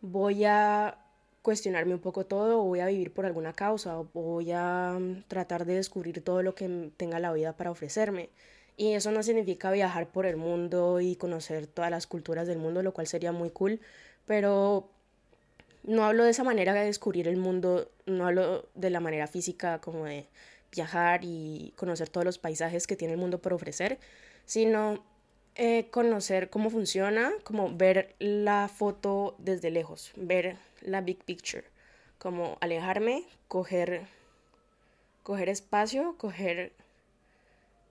voy 0.00 0.44
a 0.44 0.98
cuestionarme 1.42 1.94
un 1.94 2.00
poco 2.00 2.26
todo 2.26 2.60
o 2.60 2.64
voy 2.64 2.80
a 2.80 2.86
vivir 2.86 3.12
por 3.12 3.26
alguna 3.26 3.52
causa 3.52 3.98
o 3.98 4.08
voy 4.12 4.52
a 4.52 4.96
mm, 4.98 5.24
tratar 5.28 5.64
de 5.64 5.74
descubrir 5.74 6.22
todo 6.22 6.42
lo 6.42 6.54
que 6.54 6.90
tenga 6.96 7.18
la 7.20 7.32
vida 7.32 7.54
para 7.56 7.70
ofrecerme. 7.70 8.30
Y 8.76 8.92
eso 8.92 9.10
no 9.10 9.22
significa 9.22 9.70
viajar 9.72 10.08
por 10.08 10.26
el 10.26 10.36
mundo 10.36 11.00
y 11.00 11.16
conocer 11.16 11.66
todas 11.66 11.90
las 11.90 12.06
culturas 12.06 12.46
del 12.46 12.58
mundo, 12.58 12.82
lo 12.82 12.92
cual 12.94 13.06
sería 13.08 13.32
muy 13.32 13.50
cool, 13.50 13.80
pero 14.26 14.90
no 15.82 16.04
hablo 16.04 16.24
de 16.24 16.30
esa 16.30 16.44
manera 16.44 16.74
de 16.74 16.84
descubrir 16.84 17.28
el 17.28 17.36
mundo, 17.36 17.90
no 18.06 18.26
hablo 18.26 18.68
de 18.74 18.90
la 18.90 19.00
manera 19.00 19.26
física 19.26 19.80
como 19.80 20.04
de 20.04 20.26
viajar 20.70 21.20
y 21.22 21.72
conocer 21.76 22.08
todos 22.08 22.24
los 22.24 22.38
paisajes 22.38 22.86
que 22.86 22.96
tiene 22.96 23.14
el 23.14 23.20
mundo 23.20 23.40
por 23.40 23.52
ofrecer, 23.52 23.98
sino 24.44 25.02
eh, 25.54 25.88
conocer 25.90 26.50
cómo 26.50 26.70
funciona, 26.70 27.32
como 27.42 27.74
ver 27.76 28.14
la 28.18 28.68
foto 28.68 29.34
desde 29.38 29.70
lejos, 29.70 30.12
ver 30.16 30.56
la 30.82 31.00
big 31.00 31.24
picture, 31.24 31.64
como 32.18 32.58
alejarme, 32.60 33.24
coger, 33.48 34.02
coger 35.22 35.48
espacio, 35.48 36.16
coger 36.18 36.72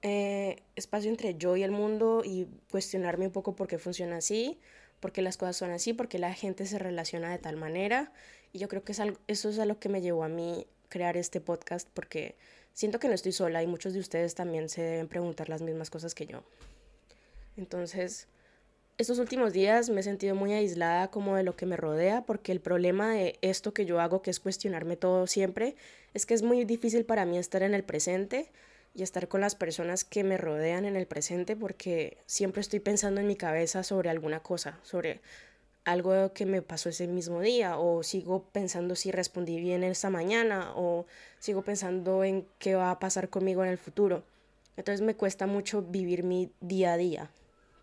eh, 0.01 0.61
espacio 0.75 1.09
entre 1.09 1.35
yo 1.35 1.57
y 1.57 1.63
el 1.63 1.71
mundo 1.71 2.21
y 2.23 2.47
cuestionarme 2.71 3.27
un 3.27 3.33
poco 3.33 3.55
por 3.55 3.67
qué 3.67 3.79
funciona 3.79 4.17
así, 4.17 4.59
porque 4.99 5.21
las 5.21 5.37
cosas 5.37 5.57
son 5.57 5.71
así, 5.71 5.93
porque 5.93 6.19
la 6.19 6.33
gente 6.33 6.65
se 6.65 6.79
relaciona 6.79 7.31
de 7.31 7.37
tal 7.37 7.55
manera. 7.55 8.11
Y 8.53 8.59
yo 8.59 8.67
creo 8.67 8.83
que 8.83 8.91
es 8.91 8.99
algo, 8.99 9.17
eso 9.27 9.49
es 9.49 9.59
a 9.59 9.65
lo 9.65 9.79
que 9.79 9.89
me 9.89 10.01
llevó 10.01 10.23
a 10.23 10.29
mí 10.29 10.65
crear 10.89 11.17
este 11.17 11.41
podcast, 11.41 11.87
porque 11.93 12.35
siento 12.73 12.99
que 12.99 13.07
no 13.07 13.13
estoy 13.13 13.31
sola 13.31 13.61
y 13.61 13.67
muchos 13.67 13.93
de 13.93 13.99
ustedes 13.99 14.35
también 14.35 14.69
se 14.69 14.81
deben 14.81 15.07
preguntar 15.07 15.49
las 15.49 15.61
mismas 15.61 15.89
cosas 15.89 16.15
que 16.15 16.25
yo. 16.25 16.43
Entonces, 17.57 18.27
estos 18.97 19.19
últimos 19.19 19.53
días 19.53 19.89
me 19.89 19.99
he 19.99 20.03
sentido 20.03 20.35
muy 20.35 20.53
aislada 20.53 21.09
como 21.09 21.35
de 21.35 21.43
lo 21.43 21.55
que 21.55 21.65
me 21.65 21.77
rodea, 21.77 22.25
porque 22.25 22.51
el 22.51 22.61
problema 22.61 23.11
de 23.13 23.37
esto 23.41 23.73
que 23.73 23.85
yo 23.85 23.99
hago, 23.99 24.21
que 24.21 24.31
es 24.31 24.39
cuestionarme 24.39 24.95
todo 24.95 25.27
siempre, 25.27 25.75
es 26.13 26.25
que 26.25 26.33
es 26.33 26.41
muy 26.41 26.65
difícil 26.65 27.05
para 27.05 27.25
mí 27.25 27.37
estar 27.37 27.61
en 27.63 27.73
el 27.73 27.83
presente 27.83 28.49
y 28.97 29.03
estar 29.03 29.27
con 29.27 29.41
las 29.41 29.53
personas 29.53 30.03
que 30.03 30.23
me 30.23 30.37
rodean 30.37 30.83
en 30.83 30.95
el 30.95 31.05
presente 31.05 31.55
porque 31.55 32.17
siempre 32.25 32.61
estoy 32.61 32.79
pensando 32.79 33.21
en 33.21 33.27
mi 33.27 33.35
cabeza 33.35 33.83
sobre 33.83 34.09
alguna 34.09 34.39
cosa, 34.39 34.79
sobre 34.81 35.21
algo 35.85 36.33
que 36.33 36.47
me 36.47 36.63
pasó 36.63 36.89
ese 36.89 37.05
mismo 37.05 37.39
día 37.41 37.77
o 37.77 38.01
sigo 38.01 38.49
pensando 38.51 38.95
si 38.95 39.11
respondí 39.11 39.59
bien 39.59 39.83
esta 39.83 40.09
mañana 40.09 40.71
o 40.75 41.05
sigo 41.37 41.61
pensando 41.61 42.23
en 42.23 42.47
qué 42.57 42.73
va 42.73 42.89
a 42.89 42.97
pasar 42.97 43.29
conmigo 43.29 43.63
en 43.63 43.69
el 43.69 43.77
futuro. 43.77 44.23
Entonces 44.77 45.05
me 45.05 45.15
cuesta 45.15 45.45
mucho 45.45 45.83
vivir 45.83 46.23
mi 46.23 46.51
día 46.59 46.93
a 46.93 46.97
día 46.97 47.29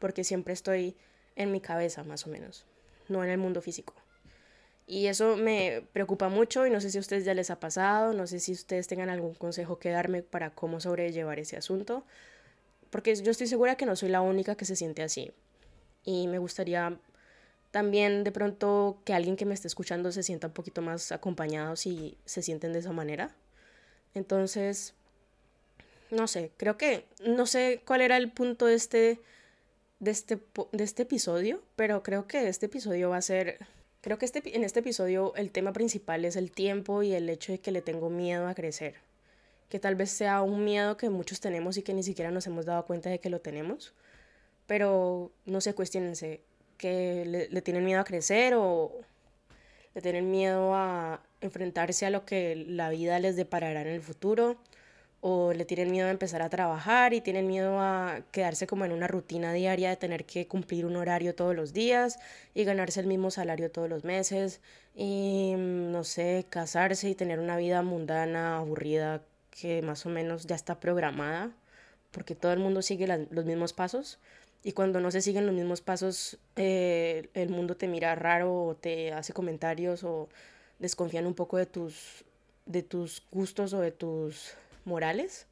porque 0.01 0.25
siempre 0.25 0.53
estoy 0.53 0.97
en 1.37 1.53
mi 1.53 1.61
cabeza 1.61 2.03
más 2.03 2.27
o 2.27 2.31
menos, 2.31 2.67
no 3.09 3.23
en 3.23 3.31
el 3.31 3.39
mundo 3.39 3.63
físico. 3.63 3.95
Y 4.87 5.07
eso 5.07 5.37
me 5.37 5.83
preocupa 5.93 6.29
mucho 6.29 6.67
y 6.67 6.71
no 6.71 6.81
sé 6.81 6.91
si 6.91 6.99
a 6.99 7.01
ustedes 7.01 7.25
ya 7.25 7.33
les 7.33 7.51
ha 7.51 7.59
pasado, 7.59 8.13
no 8.13 8.27
sé 8.27 8.39
si 8.39 8.53
ustedes 8.53 8.87
tengan 8.87 9.09
algún 9.09 9.35
consejo 9.35 9.79
que 9.79 9.91
darme 9.91 10.23
para 10.23 10.51
cómo 10.51 10.81
sobrellevar 10.81 11.39
ese 11.39 11.57
asunto, 11.57 12.05
porque 12.91 13.15
yo 13.17 13.31
estoy 13.31 13.47
segura 13.47 13.77
que 13.77 13.87
no 13.87 13.97
soy 13.97 14.11
la 14.11 14.21
única 14.21 14.57
que 14.57 14.67
se 14.67 14.77
siente 14.77 15.03
así. 15.03 15.33
Y 16.05 16.29
me 16.29 16.39
gustaría 16.39 16.99
también 17.71 18.25
de 18.25 18.31
pronto 18.31 18.99
que 19.05 19.15
alguien 19.15 19.37
que 19.37 19.47
me 19.47 19.55
esté 19.55 19.69
escuchando 19.69 20.13
se 20.13 20.23
sienta 20.23 20.49
un 20.49 20.53
poquito 20.53 20.83
más 20.83 21.13
acompañado 21.13 21.77
si 21.77 22.19
se 22.25 22.43
sienten 22.43 22.73
de 22.73 22.81
esa 22.81 22.93
manera. 22.93 23.35
Entonces, 24.15 24.95
no 26.11 26.29
sé, 26.29 26.53
creo 26.57 26.77
que 26.77 27.07
no 27.27 27.47
sé 27.47 27.83
cuál 27.87 28.03
era 28.03 28.17
el 28.17 28.31
punto 28.31 28.67
de 28.67 28.75
este, 28.75 29.21
de 29.99 30.11
este, 30.11 30.39
de 30.73 30.85
este 30.85 31.03
episodio, 31.03 31.63
pero 31.75 32.03
creo 32.03 32.29
que 32.29 32.49
este 32.49 32.67
episodio 32.67 33.11
va 33.11 33.17
a 33.17 33.23
ser 33.23 33.59
Creo 34.05 34.19
que 34.19 34.27
este, 34.27 34.43
en 34.55 34.65
este 34.65 34.81
episodio 34.81 35.35
el 35.35 35.51
tema 35.51 35.73
principal 35.73 36.27
es 36.27 36.37
el 36.37 36.51
tiempo 36.51 37.03
y 37.03 37.15
el 37.15 37.27
hecho 37.31 37.53
de 37.53 37.61
que 37.61 37.73
le 37.73 37.81
tengo 37.81 38.11
miedo 38.11 38.47
a 38.49 38.55
crecer. 38.55 38.97
Que 39.71 39.79
tal 39.79 39.95
vez 39.95 40.11
sea 40.11 40.43
un 40.43 40.63
miedo 40.63 40.99
que 40.99 41.09
muchos 41.09 41.41
tenemos 41.41 41.79
y 41.79 41.83
que 41.83 41.95
ni 41.95 42.03
siquiera 42.03 42.31
nos 42.31 42.47
hemos 42.47 42.67
dado 42.67 42.85
cuenta 42.85 43.09
de 43.09 43.19
que 43.19 43.31
lo 43.31 43.41
tenemos. 43.41 43.95
Pero 44.67 45.33
no 45.47 45.63
se 45.63 45.75
cuestionense 45.75 46.43
que 46.77 47.25
le, 47.25 47.49
le 47.49 47.63
tienen 47.63 47.83
miedo 47.83 47.99
a 47.99 48.05
crecer 48.05 48.53
o 48.59 48.93
le 49.95 50.03
tienen 50.03 50.31
miedo 50.31 50.75
a 50.75 51.23
enfrentarse 51.41 52.05
a 52.05 52.11
lo 52.11 52.27
que 52.27 52.57
la 52.57 52.91
vida 52.91 53.19
les 53.21 53.37
deparará 53.37 53.81
en 53.81 53.89
el 53.89 54.03
futuro 54.03 54.59
o 55.27 55.55
le 55.55 55.65
tienen 55.65 55.91
miedo 55.91 56.07
a 56.09 56.11
empezar 56.11 56.43
a 56.43 56.51
trabajar 56.51 57.15
y 57.15 57.23
tienen 57.23 57.47
miedo 57.47 57.81
a 57.81 58.21
quedarse 58.31 58.67
como 58.67 58.85
en 58.85 58.93
una 58.93 59.07
rutina 59.07 59.55
diaria 59.55 59.89
de 59.89 59.97
tener 59.97 60.27
que 60.27 60.47
cumplir 60.47 60.85
un 60.85 60.97
horario 60.97 61.35
todos 61.35 61.57
los 61.57 61.73
días 61.73 62.19
y 62.53 62.65
ganarse 62.65 63.01
el 63.01 63.07
mismo 63.07 63.31
salario 63.31 63.71
todos 63.71 63.89
los 63.89 64.05
meses 64.05 64.61
y 64.95 65.55
no 65.57 66.05
sé, 66.05 66.45
casarse 66.51 67.09
y 67.09 67.15
tener 67.15 67.39
una 67.41 67.57
vida 67.57 67.81
mundana, 67.81 68.59
aburrida, 68.59 69.23
que 69.51 69.81
más 69.81 70.05
o 70.05 70.11
menos 70.11 70.47
ya 70.47 70.57
está 70.57 70.79
programada 70.79 71.53
porque 72.11 72.35
todo 72.35 72.53
el 72.53 72.59
mundo 72.59 72.83
sigue 72.83 73.07
los 73.07 73.47
mismos 73.47 73.73
pasos. 73.73 74.19
Y 74.63 74.73
cuando 74.73 75.01
no 75.01 75.11
se 75.11 75.23
siguen 75.23 75.47
los 75.47 75.55
mismos 75.55 75.81
pasos 75.81 76.37
eh, 76.57 77.31
el 77.33 77.49
mundo 77.49 77.79
te 77.79 77.89
mira 77.89 78.15
raro 78.15 78.67
o 78.67 78.75
te 78.75 79.15
hace 79.15 79.33
comentarios 79.33 80.05
o 80.05 80.29
desconfían 80.81 81.25
un 81.25 81.35
poco 81.35 81.57
de 81.57 81.65
tus, 81.65 82.27
de 82.67 82.83
tus 82.83 83.23
gustos 83.33 83.73
o 83.73 83.81
de 83.81 83.91
tus 83.91 84.55
morales. 84.85 85.47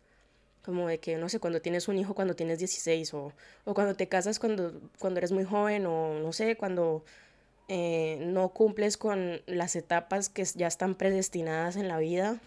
como 0.65 0.87
de 0.89 0.99
que, 0.99 1.17
no 1.17 1.29
sé, 1.29 1.41
cuando 1.41 1.61
tienes 1.61 1.89
un 1.89 1.99
hijo 1.99 2.15
cuando 2.15 2.35
tienes 2.35 2.59
16 2.59 3.15
o, 3.15 3.33
o 3.65 3.75
cuando 3.75 3.95
te 3.95 4.09
casas 4.09 4.39
cuando, 4.39 4.81
cuando 4.99 5.19
eres 5.19 5.33
muy 5.33 5.45
joven 5.45 5.87
o 5.87 6.15
no 6.15 6.33
sé, 6.33 6.57
cuando 6.57 7.05
eh, 7.69 8.19
no 8.21 8.51
cumples 8.51 8.97
con 8.97 9.41
las 9.47 9.77
etapas 9.77 10.29
que 10.29 10.45
ya 10.45 10.67
están 10.67 10.95
predestinadas 10.95 11.77
en 11.77 11.89
la 11.89 11.99
vida, 11.99 12.41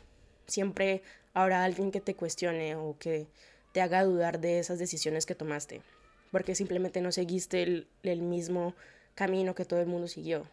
siempre 0.48 1.02
habrá 1.34 1.64
alguien 1.64 1.92
que 1.92 2.02
te 2.02 2.16
cuestione 2.16 2.76
o 2.76 2.96
que 3.00 3.28
te 3.74 3.82
haga 3.82 4.04
dudar 4.04 4.40
de 4.40 4.60
esas 4.60 4.80
decisiones 4.80 5.26
que 5.26 5.36
tomaste, 5.36 5.82
porque 6.32 6.56
simplemente 6.56 7.02
no 7.02 7.12
seguiste 7.12 7.64
el, 7.64 7.88
el 8.04 8.22
mismo 8.22 8.74
camino 9.16 9.56
que 9.56 9.66
todo 9.66 9.82
el 9.82 9.88
mundo 9.88 10.08
siguió. 10.08 10.46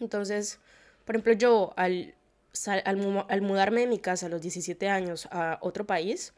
Entonces, 0.00 0.58
por 1.04 1.16
ejemplo, 1.16 1.32
yo 1.32 1.72
al, 1.76 2.14
al, 2.66 3.42
mudarme 3.42 3.82
de 3.82 3.86
mi 3.86 3.98
casa 3.98 4.26
a 4.26 4.28
los 4.28 4.40
17 4.40 4.88
años 4.88 5.28
a 5.30 5.58
otro 5.60 5.86
país, 5.86 6.34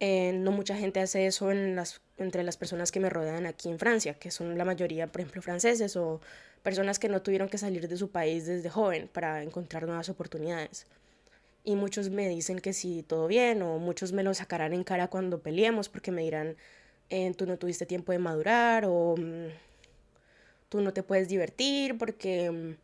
eh, 0.00 0.32
no 0.32 0.52
mucha 0.52 0.76
gente 0.76 1.00
hace 1.00 1.26
eso 1.26 1.50
entre 2.18 2.42
las 2.42 2.56
personas 2.56 2.92
que 2.92 3.00
me 3.00 3.10
rodean 3.10 3.46
aquí 3.46 3.68
en 3.68 3.78
Francia, 3.78 4.14
que 4.14 4.30
son 4.30 4.58
la 4.58 4.64
mayoría, 4.64 5.06
por 5.06 5.20
ejemplo, 5.20 5.42
franceses 5.42 5.96
o 5.96 6.20
personas 6.62 6.98
que 6.98 7.08
no 7.08 7.22
tuvieron 7.22 7.48
que 7.48 7.58
salir 7.58 7.88
de 7.88 7.96
su 7.96 8.10
país 8.10 8.46
desde 8.46 8.70
joven 8.70 9.08
para 9.12 9.42
encontrar 9.42 9.86
nuevas 9.86 10.08
oportunidades. 10.08 10.86
Y 11.64 11.76
muchos 11.76 12.10
me 12.10 12.28
dicen 12.28 12.58
que 12.58 12.72
sí, 12.72 13.02
todo 13.06 13.26
bien, 13.26 13.62
o 13.62 13.78
muchos 13.78 14.12
me 14.12 14.22
lo 14.22 14.34
sacarán 14.34 14.72
en 14.72 14.84
cara 14.84 15.08
cuando 15.08 15.40
peleemos 15.40 15.88
porque 15.88 16.10
me 16.10 16.22
dirán, 16.22 16.56
eh, 17.10 17.32
tú 17.36 17.46
no 17.46 17.58
tuviste 17.58 17.86
tiempo 17.86 18.12
de 18.12 18.18
madurar, 18.18 18.84
o 18.86 19.14
mm, 19.16 19.48
tú 20.68 20.80
no 20.80 20.92
te 20.92 21.02
puedes 21.02 21.28
divertir 21.28 21.96
porque, 21.98 22.76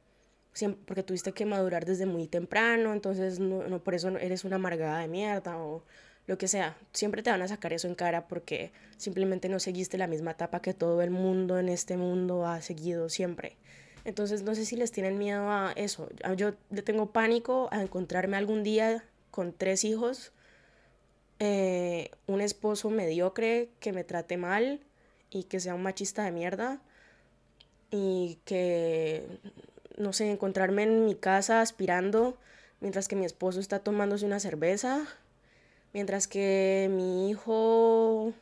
mm, 0.60 0.72
porque 0.86 1.02
tuviste 1.02 1.32
que 1.32 1.46
madurar 1.46 1.84
desde 1.84 2.06
muy 2.06 2.26
temprano, 2.26 2.92
entonces 2.92 3.40
no, 3.40 3.66
no 3.68 3.78
por 3.82 3.94
eso 3.94 4.08
eres 4.18 4.44
una 4.44 4.56
amargada 4.56 5.00
de 5.00 5.08
mierda, 5.08 5.58
o 5.58 5.82
lo 6.26 6.38
que 6.38 6.48
sea, 6.48 6.76
siempre 6.92 7.22
te 7.22 7.30
van 7.30 7.42
a 7.42 7.48
sacar 7.48 7.72
eso 7.72 7.88
en 7.88 7.94
cara 7.94 8.28
porque 8.28 8.72
simplemente 8.96 9.48
no 9.48 9.58
seguiste 9.58 9.98
la 9.98 10.06
misma 10.06 10.32
etapa 10.32 10.62
que 10.62 10.74
todo 10.74 11.02
el 11.02 11.10
mundo 11.10 11.58
en 11.58 11.68
este 11.68 11.96
mundo 11.96 12.46
ha 12.46 12.62
seguido 12.62 13.08
siempre. 13.08 13.56
Entonces 14.04 14.42
no 14.42 14.54
sé 14.54 14.64
si 14.64 14.76
les 14.76 14.92
tienen 14.92 15.18
miedo 15.18 15.50
a 15.50 15.72
eso. 15.76 16.08
Yo 16.36 16.52
le 16.70 16.82
tengo 16.82 17.10
pánico 17.10 17.68
a 17.72 17.82
encontrarme 17.82 18.36
algún 18.36 18.62
día 18.62 19.04
con 19.30 19.52
tres 19.52 19.84
hijos, 19.84 20.32
eh, 21.38 22.10
un 22.26 22.40
esposo 22.40 22.90
mediocre 22.90 23.70
que 23.80 23.92
me 23.92 24.04
trate 24.04 24.36
mal 24.36 24.80
y 25.30 25.44
que 25.44 25.60
sea 25.60 25.74
un 25.74 25.82
machista 25.82 26.22
de 26.24 26.32
mierda 26.32 26.80
y 27.90 28.38
que, 28.44 29.26
no 30.00 30.12
sé, 30.12 30.30
encontrarme 30.30 30.82
en 30.82 31.04
mi 31.04 31.14
casa 31.14 31.60
aspirando 31.60 32.36
mientras 32.80 33.08
que 33.08 33.16
mi 33.16 33.24
esposo 33.24 33.60
está 33.60 33.80
tomándose 33.80 34.26
una 34.26 34.40
cerveza 34.40 35.06
Mientras 35.92 36.28
que 36.28 36.88
mi 36.90 37.30
hijo 37.30 38.32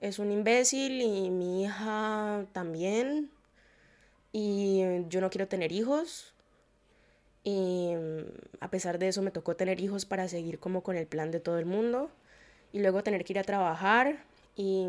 es 0.00 0.18
un 0.20 0.30
imbécil 0.30 1.02
y 1.02 1.30
mi 1.30 1.64
hija 1.64 2.46
también. 2.52 3.30
Y 4.32 4.82
yo 5.08 5.20
no 5.20 5.28
quiero 5.30 5.48
tener 5.48 5.72
hijos. 5.72 6.32
Y 7.42 7.94
a 8.60 8.70
pesar 8.70 9.00
de 9.00 9.08
eso 9.08 9.22
me 9.22 9.32
tocó 9.32 9.56
tener 9.56 9.80
hijos 9.80 10.06
para 10.06 10.28
seguir 10.28 10.60
como 10.60 10.82
con 10.82 10.96
el 10.96 11.06
plan 11.08 11.32
de 11.32 11.40
todo 11.40 11.58
el 11.58 11.66
mundo. 11.66 12.10
Y 12.72 12.80
luego 12.80 13.02
tener 13.02 13.24
que 13.24 13.32
ir 13.32 13.38
a 13.40 13.44
trabajar 13.44 14.24
y 14.54 14.86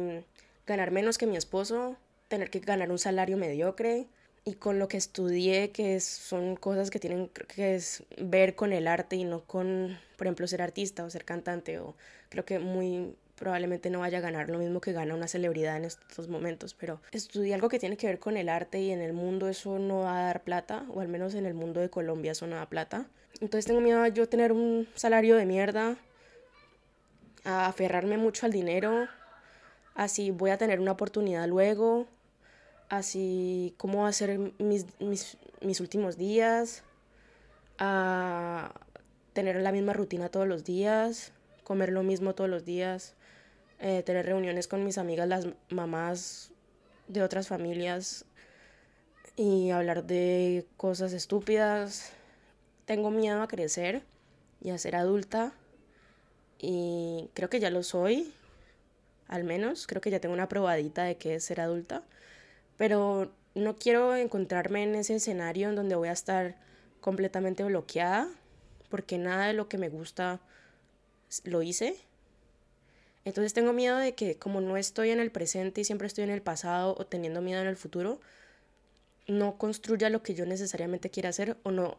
ganar 0.67 0.91
menos 0.91 1.17
que 1.17 1.25
mi 1.25 1.37
esposo. 1.37 1.97
Tener 2.27 2.51
que 2.51 2.59
ganar 2.59 2.91
un 2.91 2.99
salario 2.99 3.35
mediocre 3.35 4.05
y 4.45 4.55
con 4.55 4.77
lo 4.79 4.87
que 4.87 4.97
estudié, 4.97 5.71
que 5.71 5.99
son 5.99 6.55
cosas 6.55 6.89
que 6.89 6.99
tienen 6.99 7.29
que 7.29 7.79
ver 8.17 8.55
con 8.55 8.73
el 8.73 8.87
arte 8.87 9.15
y 9.15 9.23
no 9.23 9.41
con, 9.41 9.97
por 10.17 10.27
ejemplo, 10.27 10.47
ser 10.47 10.61
artista 10.61 11.03
o 11.03 11.09
ser 11.09 11.23
cantante, 11.23 11.79
o 11.79 11.95
creo 12.29 12.43
que 12.45 12.59
muy 12.59 13.15
probablemente 13.35 13.89
no 13.89 13.99
vaya 13.99 14.19
a 14.19 14.21
ganar 14.21 14.49
lo 14.49 14.59
mismo 14.59 14.79
que 14.79 14.93
gana 14.93 15.15
una 15.15 15.27
celebridad 15.27 15.77
en 15.77 15.85
estos 15.85 16.27
momentos, 16.27 16.73
pero 16.73 17.01
estudié 17.11 17.53
algo 17.53 17.67
que 17.67 17.79
tiene 17.79 17.97
que 17.97 18.07
ver 18.07 18.19
con 18.19 18.37
el 18.37 18.47
arte 18.47 18.79
y 18.79 18.91
en 18.91 19.01
el 19.01 19.13
mundo 19.13 19.49
eso 19.49 19.79
no 19.79 19.99
va 19.99 20.19
a 20.19 20.25
dar 20.27 20.43
plata, 20.43 20.85
o 20.93 20.99
al 21.01 21.07
menos 21.07 21.33
en 21.35 21.45
el 21.45 21.53
mundo 21.53 21.79
de 21.79 21.89
Colombia 21.89 22.33
eso 22.33 22.47
no 22.47 22.55
da 22.55 22.67
plata. 22.67 23.07
Entonces 23.41 23.65
tengo 23.65 23.81
miedo 23.81 24.01
a 24.01 24.09
yo 24.09 24.29
tener 24.29 24.51
un 24.51 24.87
salario 24.95 25.35
de 25.35 25.45
mierda, 25.45 25.97
a 27.43 27.67
aferrarme 27.67 28.17
mucho 28.17 28.45
al 28.45 28.51
dinero, 28.51 29.07
así 29.95 30.31
voy 30.31 30.51
a 30.51 30.57
tener 30.57 30.79
una 30.79 30.91
oportunidad 30.91 31.47
luego, 31.47 32.07
así 32.89 33.73
cómo 33.77 34.05
hacer 34.05 34.39
mis, 34.59 34.85
mis, 34.99 35.37
mis 35.61 35.79
últimos 35.79 36.17
días, 36.17 36.83
a 37.77 38.73
tener 39.33 39.55
la 39.57 39.71
misma 39.71 39.93
rutina 39.93 40.29
todos 40.29 40.47
los 40.47 40.63
días, 40.63 41.31
comer 41.63 41.91
lo 41.91 42.03
mismo 42.03 42.35
todos 42.35 42.49
los 42.49 42.65
días, 42.65 43.15
eh, 43.79 44.03
tener 44.03 44.25
reuniones 44.25 44.67
con 44.67 44.83
mis 44.83 44.97
amigas, 44.97 45.27
las 45.27 45.47
mamás 45.69 46.51
de 47.07 47.23
otras 47.23 47.47
familias 47.47 48.25
y 49.35 49.71
hablar 49.71 50.05
de 50.05 50.65
cosas 50.77 51.13
estúpidas. 51.13 52.11
Tengo 52.85 53.11
miedo 53.11 53.41
a 53.41 53.47
crecer 53.47 54.03
y 54.61 54.69
a 54.69 54.77
ser 54.77 54.95
adulta 54.95 55.53
y 56.59 57.29
creo 57.33 57.49
que 57.49 57.59
ya 57.59 57.69
lo 57.69 57.83
soy, 57.83 58.33
al 59.27 59.43
menos, 59.43 59.87
creo 59.87 60.01
que 60.01 60.11
ya 60.11 60.19
tengo 60.19 60.33
una 60.33 60.47
probadita 60.47 61.03
de 61.03 61.17
qué 61.17 61.35
es 61.35 61.43
ser 61.43 61.59
adulta 61.59 62.03
pero 62.77 63.31
no 63.55 63.75
quiero 63.75 64.15
encontrarme 64.15 64.83
en 64.83 64.95
ese 64.95 65.15
escenario 65.15 65.69
en 65.69 65.75
donde 65.75 65.95
voy 65.95 66.09
a 66.09 66.13
estar 66.13 66.55
completamente 67.01 67.63
bloqueada 67.63 68.29
porque 68.89 69.17
nada 69.17 69.47
de 69.47 69.53
lo 69.53 69.67
que 69.67 69.79
me 69.79 69.89
gusta 69.89 70.39
lo 71.43 71.63
hice. 71.63 71.95
Entonces 73.25 73.53
tengo 73.53 73.73
miedo 73.73 73.97
de 73.97 74.13
que 74.13 74.37
como 74.37 74.61
no 74.61 74.77
estoy 74.77 75.09
en 75.09 75.19
el 75.19 75.31
presente 75.31 75.81
y 75.81 75.83
siempre 75.83 76.07
estoy 76.07 76.25
en 76.25 76.29
el 76.29 76.41
pasado 76.41 76.95
o 76.97 77.05
teniendo 77.05 77.41
miedo 77.41 77.61
en 77.61 77.67
el 77.67 77.75
futuro, 77.75 78.19
no 79.27 79.57
construya 79.57 80.09
lo 80.09 80.21
que 80.21 80.35
yo 80.35 80.45
necesariamente 80.45 81.09
quiera 81.09 81.29
hacer 81.29 81.57
o 81.63 81.71
no, 81.71 81.97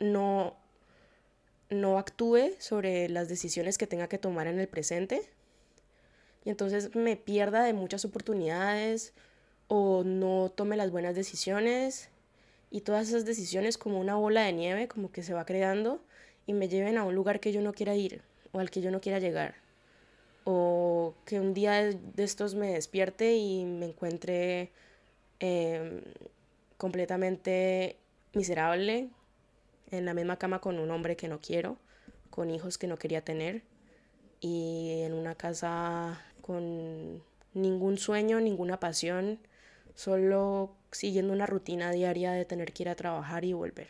no, 0.00 0.56
no 1.70 1.98
actúe 1.98 2.56
sobre 2.58 3.08
las 3.08 3.28
decisiones 3.28 3.78
que 3.78 3.86
tenga 3.86 4.08
que 4.08 4.18
tomar 4.18 4.46
en 4.46 4.58
el 4.58 4.68
presente. 4.68 5.22
Y 6.44 6.50
entonces 6.50 6.94
me 6.94 7.16
pierda 7.16 7.62
de 7.62 7.72
muchas 7.72 8.04
oportunidades, 8.04 9.12
o 9.68 10.04
no 10.04 10.52
tome 10.54 10.76
las 10.76 10.90
buenas 10.90 11.14
decisiones 11.14 12.08
y 12.70 12.82
todas 12.82 13.08
esas 13.08 13.24
decisiones 13.24 13.78
como 13.78 14.00
una 14.00 14.16
bola 14.16 14.42
de 14.42 14.52
nieve 14.52 14.88
como 14.88 15.10
que 15.10 15.22
se 15.22 15.34
va 15.34 15.44
creando 15.44 16.00
y 16.46 16.52
me 16.52 16.68
lleven 16.68 16.98
a 16.98 17.04
un 17.04 17.14
lugar 17.14 17.40
que 17.40 17.52
yo 17.52 17.60
no 17.60 17.72
quiera 17.72 17.94
ir 17.94 18.22
o 18.52 18.60
al 18.60 18.70
que 18.70 18.80
yo 18.80 18.90
no 18.90 19.00
quiera 19.00 19.18
llegar 19.18 19.66
o 20.48 21.14
que 21.24 21.40
un 21.40 21.54
día 21.54 21.82
de 21.82 22.24
estos 22.24 22.54
me 22.54 22.72
despierte 22.72 23.34
y 23.34 23.64
me 23.64 23.86
encuentre 23.86 24.70
em, 25.40 26.02
completamente 26.76 27.96
miserable 28.32 29.08
en 29.90 30.04
la 30.04 30.14
misma 30.14 30.38
cama 30.38 30.60
con 30.60 30.78
un 30.78 30.90
hombre 30.92 31.16
que 31.16 31.26
no 31.26 31.40
quiero, 31.40 31.78
con 32.30 32.50
hijos 32.50 32.78
que 32.78 32.86
no 32.86 32.96
quería 32.96 33.22
tener 33.22 33.62
y 34.40 35.00
en 35.02 35.14
una 35.14 35.34
casa 35.34 36.22
con 36.42 37.22
ningún 37.54 37.98
sueño, 37.98 38.40
ninguna 38.40 38.78
pasión, 38.78 39.40
solo 39.96 40.70
siguiendo 40.92 41.32
una 41.32 41.46
rutina 41.46 41.90
diaria 41.90 42.30
de 42.30 42.44
tener 42.44 42.72
que 42.72 42.84
ir 42.84 42.88
a 42.88 42.94
trabajar 42.94 43.44
y 43.44 43.52
volver. 43.52 43.88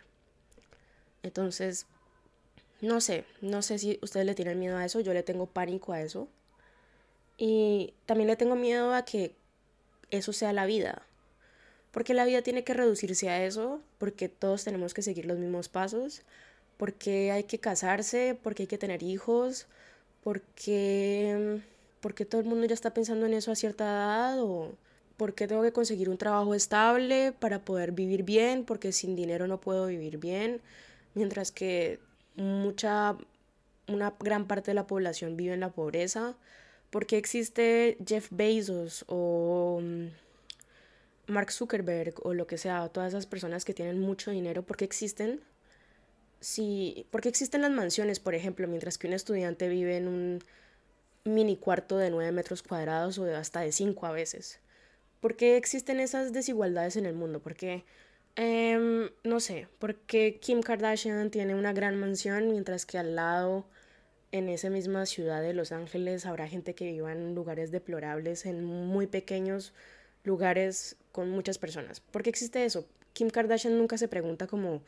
Entonces, 1.22 1.86
no 2.80 3.02
sé, 3.02 3.24
no 3.42 3.60
sé 3.60 3.78
si 3.78 3.98
ustedes 4.00 4.24
le 4.24 4.34
tienen 4.34 4.58
miedo 4.58 4.78
a 4.78 4.84
eso, 4.84 5.00
yo 5.00 5.12
le 5.12 5.22
tengo 5.22 5.46
pánico 5.46 5.92
a 5.92 6.00
eso. 6.00 6.28
Y 7.36 7.92
también 8.06 8.28
le 8.28 8.36
tengo 8.36 8.56
miedo 8.56 8.94
a 8.94 9.04
que 9.04 9.34
eso 10.10 10.32
sea 10.32 10.54
la 10.54 10.64
vida. 10.64 11.02
Porque 11.90 12.14
la 12.14 12.24
vida 12.24 12.42
tiene 12.42 12.64
que 12.64 12.74
reducirse 12.74 13.28
a 13.28 13.44
eso, 13.44 13.82
porque 13.98 14.28
todos 14.28 14.64
tenemos 14.64 14.94
que 14.94 15.02
seguir 15.02 15.26
los 15.26 15.38
mismos 15.38 15.68
pasos, 15.68 16.22
porque 16.76 17.32
hay 17.32 17.44
que 17.44 17.58
casarse, 17.58 18.38
porque 18.42 18.64
hay 18.64 18.66
que 18.68 18.78
tener 18.78 19.02
hijos, 19.02 19.66
porque 20.22 21.62
porque 22.00 22.24
todo 22.24 22.40
el 22.40 22.46
mundo 22.46 22.66
ya 22.66 22.74
está 22.74 22.94
pensando 22.94 23.26
en 23.26 23.34
eso 23.34 23.50
a 23.50 23.56
cierta 23.56 23.84
edad 23.84 24.38
¿Por 25.16 25.35
qué 25.35 25.48
tengo 25.48 25.62
que 25.62 25.72
conseguir 25.72 26.09
un 26.11 26.18
trabajo 26.18 26.55
estable 26.55 27.33
para 27.33 27.61
poder 27.64 27.92
vivir 27.92 28.22
bien? 28.22 28.64
Porque 28.64 28.92
sin 28.92 29.16
dinero 29.16 29.46
no 29.46 29.61
puedo 29.61 29.87
vivir 29.87 30.18
bien. 30.18 30.61
Mientras 31.14 31.52
que 31.52 32.00
mucha, 32.37 33.16
una 33.88 34.14
gran 34.20 34.46
parte 34.46 34.70
de 34.72 34.74
la 34.74 34.87
población 34.87 35.37
vive 35.37 35.55
en 35.55 35.61
la 35.61 35.70
pobreza. 35.70 36.37
¿Por 36.90 37.07
qué 37.07 37.16
existe 37.16 37.96
Jeff 38.07 38.29
Bezos 38.31 39.05
o 39.09 39.81
mm, 39.83 41.33
Mark 41.33 41.50
Zuckerberg 41.50 42.14
o 42.22 42.35
lo 42.35 42.46
que 42.46 42.59
sea, 42.59 42.88
todas 42.88 43.09
esas 43.12 43.26
personas 43.26 43.64
que 43.64 43.74
tienen 43.74 43.98
mucho 44.00 44.31
dinero? 44.31 44.62
¿Por 44.64 44.76
qué 44.76 44.85
existen? 44.85 45.40
Si, 46.40 47.07
¿Por 47.11 47.22
qué 47.22 47.29
existen 47.29 47.62
las 47.62 47.70
mansiones, 47.70 48.20
por 48.20 48.35
ejemplo, 48.35 48.68
mientras 48.68 48.98
que 48.98 49.07
un 49.07 49.14
estudiante 49.14 49.68
vive 49.68 49.96
en 49.96 50.09
un 50.09 50.44
mini 51.24 51.57
cuarto 51.57 51.96
de 51.96 52.11
9 52.11 52.31
metros 52.33 52.62
cuadrados 52.62 53.18
o 53.18 53.24
hasta 53.35 53.61
de 53.61 53.72
5 53.72 54.07
a 54.07 54.12
veces? 54.12 54.61
¿Por 55.20 55.37
qué 55.37 55.57
existen 55.57 56.00
esas 56.00 56.33
desigualdades 56.33 56.96
en 56.96 57.07
el 57.07 57.14
mundo? 57.14 57.40
Porque, 57.40 57.85
em, 58.37 59.11
no 59.24 59.40
sé, 59.40 59.68
porque 59.79 60.38
Kim 60.40 60.61
Kardashian 60.62 61.31
tiene 61.31 61.55
una 61.55 61.72
gran 61.72 61.98
mansión 61.98 62.48
mientras 62.50 62.87
que 62.87 62.98
al 62.98 63.16
lado 63.16 63.66
en 64.33 64.48
esa 64.48 64.70
misma 64.70 65.07
ciudad 65.07 65.40
de 65.42 65.55
Los 65.55 65.72
Ángeles 65.72 66.26
habrá 66.26 66.48
gente 66.48 66.74
que 66.74 66.92
viva 66.92 67.12
en 67.12 67.35
lugares 67.35 67.70
deplorables, 67.70 68.46
en 68.46 68.64
muy 68.64 69.07
pequeños 69.07 69.72
lugares 70.24 70.96
con 71.12 71.31
muchas 71.31 71.59
personas. 71.59 72.00
¿Por 72.00 72.22
qué 72.22 72.31
existe 72.31 72.64
eso? 72.64 72.87
Kim 73.12 73.31
Kardashian 73.31 73.79
nunca 73.79 73.96
se 73.96 74.09
pregunta 74.09 74.46
como 74.46 74.83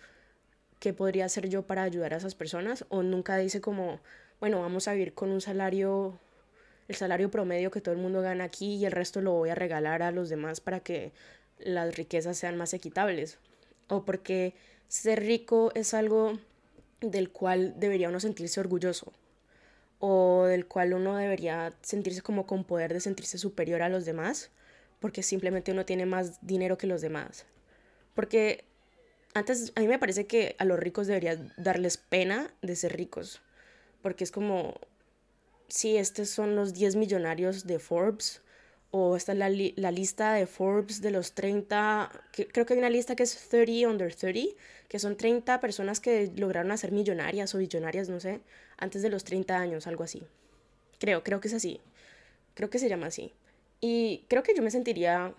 qué 0.81 0.93
podría 0.93 1.25
hacer 1.25 1.49
yo 1.49 1.62
para 1.62 1.83
ayudar 1.83 2.14
a 2.14 2.19
esas 2.19 2.35
personas 2.35 2.85
o 2.88 3.03
nunca 3.03 3.37
dice 3.37 3.61
como, 3.61 4.01
bueno, 4.41 4.61
vamos 4.61 4.88
a 4.88 4.93
vivir 4.93 5.14
con 5.14 5.31
un 5.31 5.41
salario, 5.41 6.19
el 6.88 6.96
salario 6.96 7.31
promedio 7.31 7.70
que 7.70 7.81
todo 7.81 7.94
el 7.94 8.01
mundo 8.01 8.22
gana 8.22 8.44
aquí 8.44 8.77
y 8.77 8.87
el 8.87 8.92
resto 8.92 9.20
lo 9.20 9.33
voy 9.33 9.51
a 9.51 9.55
regalar 9.55 10.03
a 10.03 10.11
los 10.11 10.29
demás 10.29 10.61
para 10.61 10.81
que 10.81 11.12
las 11.59 11.96
riquezas 11.96 12.37
sean 12.37 12.57
más 12.57 12.74
equitables. 12.74 13.38
O 13.88 14.05
porque 14.05 14.55
ser 14.88 15.20
rico 15.20 15.70
es 15.74 15.94
algo 15.94 16.38
del 17.01 17.31
cual 17.31 17.74
debería 17.79 18.09
uno 18.09 18.20
sentirse 18.20 18.61
orgulloso 18.61 19.12
o 20.01 20.44
del 20.44 20.66
cual 20.66 20.94
uno 20.94 21.16
debería 21.16 21.74
sentirse 21.83 22.22
como 22.22 22.46
con 22.46 22.64
poder 22.64 22.92
de 22.92 23.01
sentirse 23.01 23.38
superior 23.38 23.83
a 23.83 23.88
los 23.88 24.05
demás 24.05 24.51
porque 25.01 25.22
simplemente 25.22 25.72
uno 25.72 25.85
tiene 25.85 26.07
más 26.07 26.44
dinero 26.44 26.79
que 26.79 26.87
los 26.87 27.01
demás. 27.01 27.46
Porque 28.14 28.64
antes 29.35 29.72
a 29.77 29.81
mí 29.81 29.88
me 29.88 29.98
parece 29.98 30.27
que 30.27 30.57
a 30.59 30.64
los 30.64 30.79
ricos 30.79 31.07
debería 31.07 31.38
darles 31.57 31.96
pena 31.96 32.53
de 32.62 32.77
ser 32.77 32.96
ricos, 32.96 33.40
porque 34.03 34.24
es 34.24 34.33
como, 34.33 34.74
sí, 35.68 35.96
estos 35.96 36.28
son 36.31 36.57
los 36.57 36.74
10 36.74 36.96
millonarios 36.96 37.66
de 37.66 37.78
Forbes, 37.78 38.42
o 38.90 39.16
esta 39.16 39.33
es 39.33 39.38
la, 39.38 39.50
la 39.76 39.90
lista 39.90 40.33
de 40.33 40.46
Forbes 40.46 41.00
de 41.02 41.11
los 41.11 41.33
30, 41.33 42.11
creo 42.52 42.64
que 42.64 42.72
hay 42.72 42.78
una 42.78 42.90
lista 42.90 43.14
que 43.14 43.22
es 43.22 43.48
30 43.48 43.88
under 43.88 44.14
30, 44.14 44.54
que 44.88 44.98
son 44.98 45.16
30 45.16 45.61
personas 45.61 46.00
que 46.00 46.33
lograron 46.37 46.72
hacer 46.72 46.92
millonarias 46.92 47.54
o 47.54 47.59
billonarias, 47.59 48.09
no 48.09 48.20
sé, 48.20 48.40
antes 48.78 49.02
de 49.02 49.11
los 49.11 49.24
30 49.24 49.57
años, 49.57 49.87
algo 49.87 50.04
así. 50.04 50.22
Creo, 50.98 51.22
creo 51.22 51.40
que 51.40 51.48
es 51.48 51.54
así. 51.54 51.81
Creo 52.54 52.70
que 52.70 52.78
se 52.78 52.88
llama 52.88 53.07
así. 53.07 53.33
Y 53.81 54.24
creo 54.28 54.42
que 54.42 54.54
yo 54.54 54.62
me 54.62 54.70
sentiría 54.70 55.35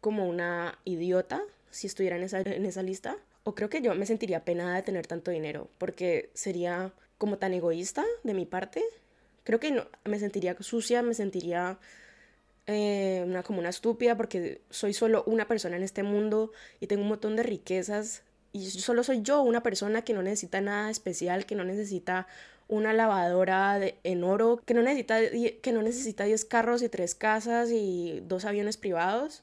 como 0.00 0.28
una 0.28 0.78
idiota 0.84 1.42
si 1.70 1.86
estuviera 1.86 2.16
en 2.16 2.22
esa, 2.22 2.40
en 2.40 2.66
esa 2.66 2.82
lista. 2.82 3.16
O 3.44 3.54
creo 3.54 3.70
que 3.70 3.80
yo 3.80 3.94
me 3.94 4.06
sentiría 4.06 4.44
penada 4.44 4.74
de 4.74 4.82
tener 4.82 5.06
tanto 5.06 5.30
dinero, 5.30 5.68
porque 5.78 6.30
sería 6.34 6.92
como 7.16 7.38
tan 7.38 7.54
egoísta 7.54 8.04
de 8.22 8.34
mi 8.34 8.44
parte. 8.44 8.82
Creo 9.44 9.60
que 9.60 9.70
no, 9.70 9.86
me 10.04 10.18
sentiría 10.18 10.56
sucia, 10.60 11.02
me 11.02 11.14
sentiría 11.14 11.78
eh, 12.66 13.24
una, 13.26 13.42
como 13.42 13.58
una 13.58 13.70
estúpida, 13.70 14.16
porque 14.16 14.60
soy 14.70 14.92
solo 14.92 15.24
una 15.26 15.48
persona 15.48 15.76
en 15.76 15.82
este 15.82 16.02
mundo 16.02 16.52
y 16.78 16.86
tengo 16.86 17.02
un 17.02 17.08
montón 17.08 17.36
de 17.36 17.42
riquezas. 17.42 18.22
Y 18.52 18.70
solo 18.70 19.04
soy 19.04 19.22
yo, 19.22 19.42
una 19.42 19.62
persona 19.62 20.02
que 20.02 20.12
no 20.12 20.22
necesita 20.22 20.60
nada 20.60 20.90
especial, 20.90 21.46
que 21.46 21.54
no 21.54 21.64
necesita 21.64 22.26
una 22.68 22.92
lavadora 22.92 23.78
de, 23.78 23.96
en 24.04 24.22
oro, 24.22 24.62
que 24.64 24.74
no, 24.74 24.82
necesita, 24.82 25.18
que 25.62 25.72
no 25.72 25.82
necesita 25.82 26.24
10 26.24 26.44
carros 26.44 26.82
y 26.82 26.88
3 26.88 27.14
casas 27.16 27.70
y 27.70 28.22
dos 28.26 28.44
aviones 28.44 28.76
privados. 28.76 29.42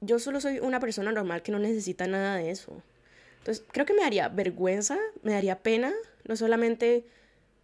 Yo 0.00 0.18
solo 0.18 0.40
soy 0.40 0.58
una 0.58 0.80
persona 0.80 1.12
normal 1.12 1.42
que 1.42 1.52
no 1.52 1.58
necesita 1.58 2.06
nada 2.06 2.36
de 2.36 2.50
eso. 2.50 2.82
Entonces, 3.38 3.64
creo 3.70 3.86
que 3.86 3.94
me 3.94 4.02
daría 4.02 4.28
vergüenza, 4.28 4.98
me 5.22 5.32
daría 5.32 5.60
pena, 5.60 5.92
no 6.24 6.36
solamente 6.36 7.04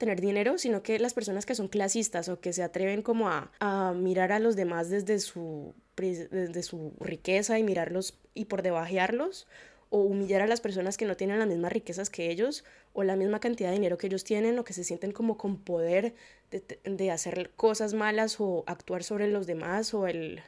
tener 0.05 0.21
dinero, 0.21 0.59
sino 0.59 0.83
que 0.83 0.99
las 0.99 1.15
personas 1.15 1.47
que 1.47 1.55
son 1.55 1.69
clasistas 1.69 2.29
o 2.29 2.41
que 2.41 2.53
se 2.53 2.63
atreven 2.63 3.03
como 3.03 3.29
a, 3.29 3.51
a 3.61 3.95
mirar 3.95 4.33
a 4.33 4.39
los 4.39 4.55
demás 4.55 4.91
desde 4.91 5.19
su, 5.19 5.75
desde 5.97 6.63
su 6.63 6.93
riqueza 7.01 7.59
y 7.59 7.63
mirarlos 7.63 8.19
y 8.35 8.45
por 8.45 8.61
debajearlos 8.61 9.47
o 9.89 9.99
humillar 9.99 10.43
a 10.43 10.47
las 10.47 10.61
personas 10.61 10.97
que 10.97 11.07
no 11.07 11.17
tienen 11.17 11.39
las 11.39 11.49
mismas 11.49 11.73
riquezas 11.73 12.11
que 12.11 12.31
ellos 12.31 12.65
o 12.93 13.03
la 13.03 13.17
misma 13.17 13.41
cantidad 13.41 13.71
de 13.71 13.77
dinero 13.77 13.97
que 13.97 14.09
ellos 14.09 14.25
tienen 14.25 14.59
o 14.59 14.65
que 14.65 14.73
se 14.73 14.85
sienten 14.85 15.13
como 15.13 15.39
con 15.39 15.57
poder 15.57 16.15
de, 16.51 17.11
hacer 17.11 17.51
cosas 17.57 17.95
malas 17.95 18.41
o 18.41 18.65
actuar 18.67 19.05
sobre 19.05 19.29
los 19.29 19.47
demás 19.47 19.95
o 19.95 20.07
el, 20.07 20.43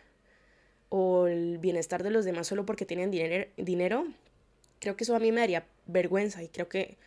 o 0.91 1.29
el 1.29 1.59
bienestar 1.59 2.03
de 2.03 2.11
los 2.11 2.25
demás 2.25 2.47
solo 2.47 2.67
porque 2.67 2.85
tienen 2.85 3.11
dinero, 3.11 3.49
dinero, 3.57 4.07
creo 4.81 4.97
que 4.97 5.05
eso 5.05 5.17
a 5.17 5.21
mí 5.21 5.33
me 5.33 5.41
daría 5.41 5.65
vergüenza 5.87 6.43
y 6.43 6.49
creo 6.49 6.69
que 6.69 6.99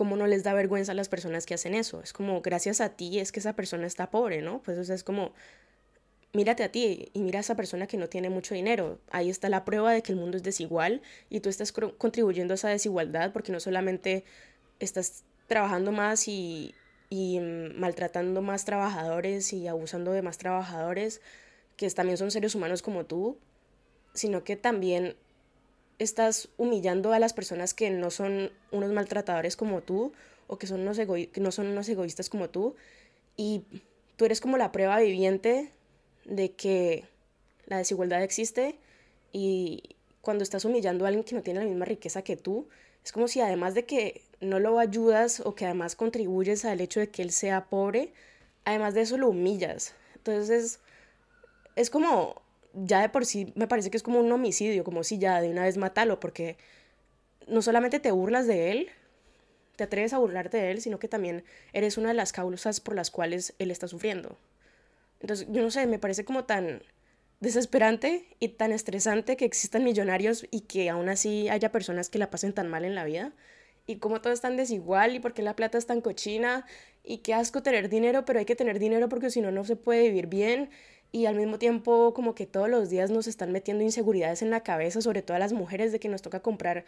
como 0.00 0.16
no 0.16 0.26
les 0.26 0.42
da 0.42 0.54
vergüenza 0.54 0.92
a 0.92 0.94
las 0.94 1.10
personas 1.10 1.44
que 1.44 1.52
hacen 1.52 1.74
eso. 1.74 2.00
Es 2.02 2.14
como, 2.14 2.40
gracias 2.40 2.80
a 2.80 2.88
ti 2.88 3.18
es 3.18 3.32
que 3.32 3.40
esa 3.40 3.52
persona 3.52 3.86
está 3.86 4.08
pobre, 4.08 4.40
¿no? 4.40 4.62
Pues 4.62 4.88
o 4.88 4.94
es 4.94 5.04
como, 5.04 5.34
mírate 6.32 6.64
a 6.64 6.72
ti 6.72 7.10
y 7.12 7.20
mira 7.20 7.40
a 7.40 7.42
esa 7.42 7.54
persona 7.54 7.86
que 7.86 7.98
no 7.98 8.08
tiene 8.08 8.30
mucho 8.30 8.54
dinero. 8.54 8.98
Ahí 9.10 9.28
está 9.28 9.50
la 9.50 9.66
prueba 9.66 9.92
de 9.92 10.02
que 10.02 10.12
el 10.12 10.18
mundo 10.18 10.38
es 10.38 10.42
desigual 10.42 11.02
y 11.28 11.40
tú 11.40 11.50
estás 11.50 11.70
contribuyendo 11.72 12.54
a 12.54 12.56
esa 12.56 12.70
desigualdad 12.70 13.34
porque 13.34 13.52
no 13.52 13.60
solamente 13.60 14.24
estás 14.78 15.22
trabajando 15.48 15.92
más 15.92 16.26
y, 16.28 16.74
y 17.10 17.38
mm, 17.38 17.78
maltratando 17.78 18.40
más 18.40 18.64
trabajadores 18.64 19.52
y 19.52 19.68
abusando 19.68 20.12
de 20.12 20.22
más 20.22 20.38
trabajadores, 20.38 21.20
que 21.76 21.90
también 21.90 22.16
son 22.16 22.30
seres 22.30 22.54
humanos 22.54 22.80
como 22.80 23.04
tú, 23.04 23.36
sino 24.14 24.44
que 24.44 24.56
también 24.56 25.14
estás 26.00 26.48
humillando 26.56 27.12
a 27.12 27.18
las 27.18 27.32
personas 27.32 27.74
que 27.74 27.90
no 27.90 28.10
son 28.10 28.50
unos 28.72 28.90
maltratadores 28.92 29.56
como 29.56 29.82
tú 29.82 30.12
o 30.46 30.58
que, 30.58 30.66
son 30.66 30.80
unos 30.80 30.98
que 30.98 31.40
no 31.40 31.52
son 31.52 31.68
unos 31.68 31.88
egoístas 31.88 32.28
como 32.28 32.50
tú 32.50 32.74
y 33.36 33.62
tú 34.16 34.24
eres 34.24 34.40
como 34.40 34.56
la 34.56 34.72
prueba 34.72 34.98
viviente 34.98 35.72
de 36.24 36.52
que 36.52 37.04
la 37.66 37.78
desigualdad 37.78 38.22
existe 38.22 38.76
y 39.32 39.96
cuando 40.20 40.42
estás 40.42 40.64
humillando 40.64 41.04
a 41.04 41.08
alguien 41.08 41.24
que 41.24 41.34
no 41.34 41.42
tiene 41.42 41.60
la 41.60 41.66
misma 41.66 41.84
riqueza 41.84 42.22
que 42.22 42.36
tú, 42.36 42.68
es 43.04 43.12
como 43.12 43.28
si 43.28 43.40
además 43.40 43.74
de 43.74 43.84
que 43.84 44.22
no 44.40 44.58
lo 44.58 44.78
ayudas 44.78 45.40
o 45.40 45.54
que 45.54 45.64
además 45.64 45.96
contribuyes 45.96 46.64
al 46.64 46.80
hecho 46.80 47.00
de 47.00 47.08
que 47.08 47.22
él 47.22 47.30
sea 47.30 47.66
pobre, 47.66 48.12
además 48.64 48.94
de 48.94 49.02
eso 49.02 49.16
lo 49.16 49.28
humillas. 49.28 49.94
Entonces 50.16 50.80
es, 51.76 51.90
como, 51.90 52.42
ya 52.74 53.00
de 53.00 53.08
por 53.08 53.26
sí 53.26 53.52
me 53.56 53.66
parece 53.66 53.90
que 53.90 53.96
es 53.96 54.02
como 54.02 54.20
un 54.20 54.30
homicidio, 54.30 54.84
como 54.84 55.04
si 55.04 55.18
ya 55.18 55.40
de 55.40 55.50
una 55.50 55.64
vez 55.64 55.76
matalo, 55.76 56.20
porque 56.20 56.56
no 57.46 57.62
solamente 57.62 58.00
te 58.00 58.10
burlas 58.10 58.46
de 58.46 58.70
él, 58.70 58.90
te 59.76 59.84
atreves 59.84 60.12
a 60.12 60.18
burlarte 60.18 60.58
de 60.58 60.70
él, 60.70 60.80
sino 60.80 60.98
que 60.98 61.08
también 61.08 61.44
eres 61.72 61.98
una 61.98 62.08
de 62.08 62.14
las 62.14 62.32
causas 62.32 62.80
por 62.80 62.94
las 62.94 63.10
cuales 63.10 63.54
él 63.58 63.70
está 63.70 63.88
sufriendo. 63.88 64.36
Entonces, 65.20 65.46
yo 65.50 65.62
no 65.62 65.70
sé, 65.70 65.86
me 65.86 65.98
parece 65.98 66.24
como 66.24 66.44
tan 66.44 66.82
desesperante 67.40 68.26
y 68.38 68.48
tan 68.48 68.72
estresante 68.72 69.36
que 69.36 69.46
existan 69.46 69.82
millonarios 69.84 70.46
y 70.50 70.62
que 70.62 70.90
aún 70.90 71.08
así 71.08 71.48
haya 71.48 71.72
personas 71.72 72.10
que 72.10 72.18
la 72.18 72.30
pasen 72.30 72.52
tan 72.52 72.68
mal 72.68 72.84
en 72.84 72.94
la 72.94 73.04
vida. 73.04 73.32
Y 73.86 73.96
como 73.96 74.20
todo 74.20 74.32
es 74.32 74.40
tan 74.40 74.56
desigual 74.56 75.14
y 75.14 75.20
porque 75.20 75.42
la 75.42 75.56
plata 75.56 75.78
es 75.78 75.86
tan 75.86 76.00
cochina 76.00 76.66
y 77.02 77.18
qué 77.18 77.34
asco 77.34 77.62
tener 77.62 77.88
dinero, 77.88 78.24
pero 78.24 78.38
hay 78.38 78.44
que 78.44 78.56
tener 78.56 78.78
dinero 78.78 79.08
porque 79.08 79.30
si 79.30 79.40
no, 79.40 79.50
no 79.50 79.64
se 79.64 79.76
puede 79.76 80.02
vivir 80.02 80.26
bien. 80.26 80.70
Y 81.12 81.26
al 81.26 81.34
mismo 81.34 81.58
tiempo 81.58 82.14
como 82.14 82.34
que 82.34 82.46
todos 82.46 82.68
los 82.68 82.88
días 82.88 83.10
nos 83.10 83.26
están 83.26 83.50
metiendo 83.50 83.82
inseguridades 83.82 84.42
en 84.42 84.50
la 84.50 84.62
cabeza, 84.62 85.00
sobre 85.00 85.22
todo 85.22 85.36
a 85.36 85.40
las 85.40 85.52
mujeres, 85.52 85.90
de 85.90 85.98
que 85.98 86.08
nos 86.08 86.22
toca 86.22 86.40
comprar 86.40 86.84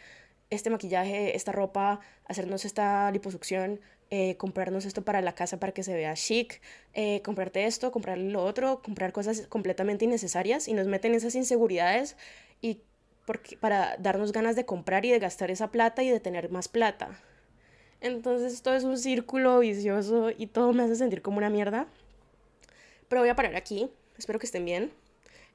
este 0.49 0.69
maquillaje, 0.69 1.35
esta 1.35 1.51
ropa, 1.51 1.99
hacernos 2.25 2.63
esta 2.63 3.11
liposucción, 3.11 3.81
eh, 4.11 4.37
comprarnos 4.37 4.85
esto 4.85 5.03
para 5.03 5.21
la 5.21 5.33
casa 5.33 5.59
para 5.59 5.73
que 5.73 5.83
se 5.83 5.93
vea 5.93 6.13
chic, 6.13 6.61
eh, 6.93 7.21
comprarte 7.23 7.65
esto, 7.65 7.91
comprarle 7.91 8.29
lo 8.29 8.43
otro, 8.43 8.81
comprar 8.81 9.11
cosas 9.11 9.47
completamente 9.47 10.05
innecesarias 10.05 10.67
y 10.67 10.73
nos 10.73 10.87
meten 10.87 11.15
esas 11.15 11.35
inseguridades 11.35 12.15
y 12.61 12.81
para 13.59 13.97
darnos 13.97 14.31
ganas 14.31 14.55
de 14.55 14.65
comprar 14.65 15.05
y 15.05 15.11
de 15.11 15.19
gastar 15.19 15.49
esa 15.49 15.71
plata 15.71 16.03
y 16.03 16.09
de 16.09 16.19
tener 16.19 16.51
más 16.51 16.67
plata. 16.67 17.19
Entonces 18.01 18.61
todo 18.61 18.75
es 18.75 18.83
un 18.83 18.97
círculo 18.97 19.59
vicioso 19.59 20.29
y 20.37 20.47
todo 20.47 20.73
me 20.73 20.83
hace 20.83 20.95
sentir 20.95 21.21
como 21.21 21.37
una 21.37 21.49
mierda. 21.49 21.87
Pero 23.07 23.21
voy 23.21 23.29
a 23.29 23.35
parar 23.35 23.55
aquí. 23.55 23.89
Espero 24.17 24.39
que 24.39 24.45
estén 24.45 24.65
bien. 24.65 24.91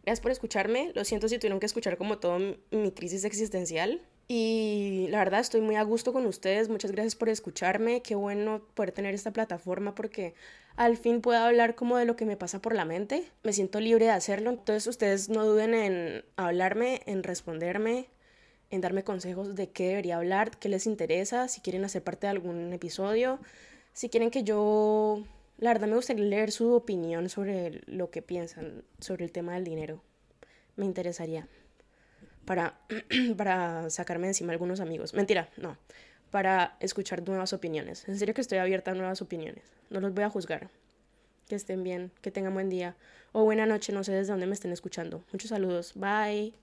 Gracias 0.05 0.21
por 0.21 0.31
escucharme. 0.31 0.93
Lo 0.95 1.05
siento 1.05 1.29
si 1.29 1.39
tuvieron 1.39 1.61
que 1.61 1.67
escuchar 1.67 1.99
como 1.99 2.19
todo 2.19 2.39
mi 2.71 2.93
crisis 2.93 3.25
existencial. 3.25 4.01
Y 4.27 5.07
la 5.11 5.19
verdad 5.19 5.41
estoy 5.41 5.63
muy 5.63 5.77
a 5.77 5.83
gusto 5.83 6.13
con 6.13 6.27
ustedes. 6.27 6.69
Muchas 6.69 6.93
gracias 6.93 7.17
por 7.17 7.29
escucharme. 7.29 8.03
Qué 8.03 8.15
bueno 8.15 8.63
poder 8.75 8.93
tener 8.93 9.15
esta 9.15 9.33
plataforma 9.33 9.95
porque 9.95 10.35
al 10.77 10.97
fin 10.97 11.21
puedo 11.21 11.39
hablar 11.39 11.75
como 11.75 11.97
de 11.97 12.05
lo 12.05 12.15
que 12.15 12.27
me 12.27 12.37
pasa 12.37 12.61
por 12.61 12.75
la 12.75 12.85
mente. 12.85 13.25
Me 13.43 13.53
siento 13.53 13.81
libre 13.81 14.05
de 14.05 14.11
hacerlo. 14.11 14.51
Entonces 14.51 14.87
ustedes 14.87 15.29
no 15.29 15.45
duden 15.45 15.75
en 15.75 16.25
hablarme, 16.37 17.01
en 17.07 17.23
responderme, 17.23 18.09
en 18.71 18.81
darme 18.81 19.03
consejos 19.03 19.55
de 19.55 19.71
qué 19.71 19.89
debería 19.89 20.17
hablar, 20.17 20.59
qué 20.59 20.69
les 20.69 20.87
interesa, 20.87 21.49
si 21.49 21.61
quieren 21.61 21.85
hacer 21.85 22.05
parte 22.05 22.27
de 22.27 22.33
algún 22.33 22.73
episodio, 22.73 23.41
si 23.93 24.09
quieren 24.09 24.31
que 24.31 24.45
yo... 24.45 25.25
La 25.59 25.73
verdad 25.73 25.89
me 25.89 25.97
gustaría 25.97 26.25
leer 26.25 26.53
su 26.53 26.73
opinión 26.73 27.29
sobre 27.29 27.83
lo 27.87 28.11
que 28.11 28.23
piensan 28.23 28.85
sobre 29.01 29.25
el 29.25 29.33
tema 29.33 29.55
del 29.55 29.65
dinero. 29.65 30.03
Me 30.77 30.85
interesaría 30.85 31.49
para, 32.45 32.79
para 33.37 33.91
sacarme 33.91 34.29
encima 34.29 34.53
algunos 34.53 34.81
amigos. 34.81 35.15
Mentira, 35.15 35.49
no. 35.57 35.77
Para 36.31 36.77
escuchar 36.81 37.27
nuevas 37.27 37.53
opiniones. 37.53 38.09
En 38.09 38.19
serio 38.19 38.35
que 38.35 38.41
estoy 38.41 38.59
abierta 38.59 38.93
a 38.93 38.95
nuevas 38.95 39.21
opiniones. 39.21 39.65
No 39.91 40.01
los 40.01 40.15
voy 40.15 40.25
a 40.25 40.31
juzgar. 40.31 40.71
Que 41.49 41.57
estén 41.57 41.83
bien, 41.83 42.13
que 42.21 42.31
tengan 42.31 42.55
buen 42.55 42.69
día 42.69 42.95
o 43.33 43.45
buena 43.45 43.67
noche, 43.67 43.93
no 43.93 44.05
sé 44.05 44.13
desde 44.13 44.33
dónde 44.33 44.47
me 44.47 44.55
estén 44.55 44.73
escuchando. 44.73 45.25
Muchos 45.33 45.51
saludos. 45.51 45.93
Bye. 45.95 46.55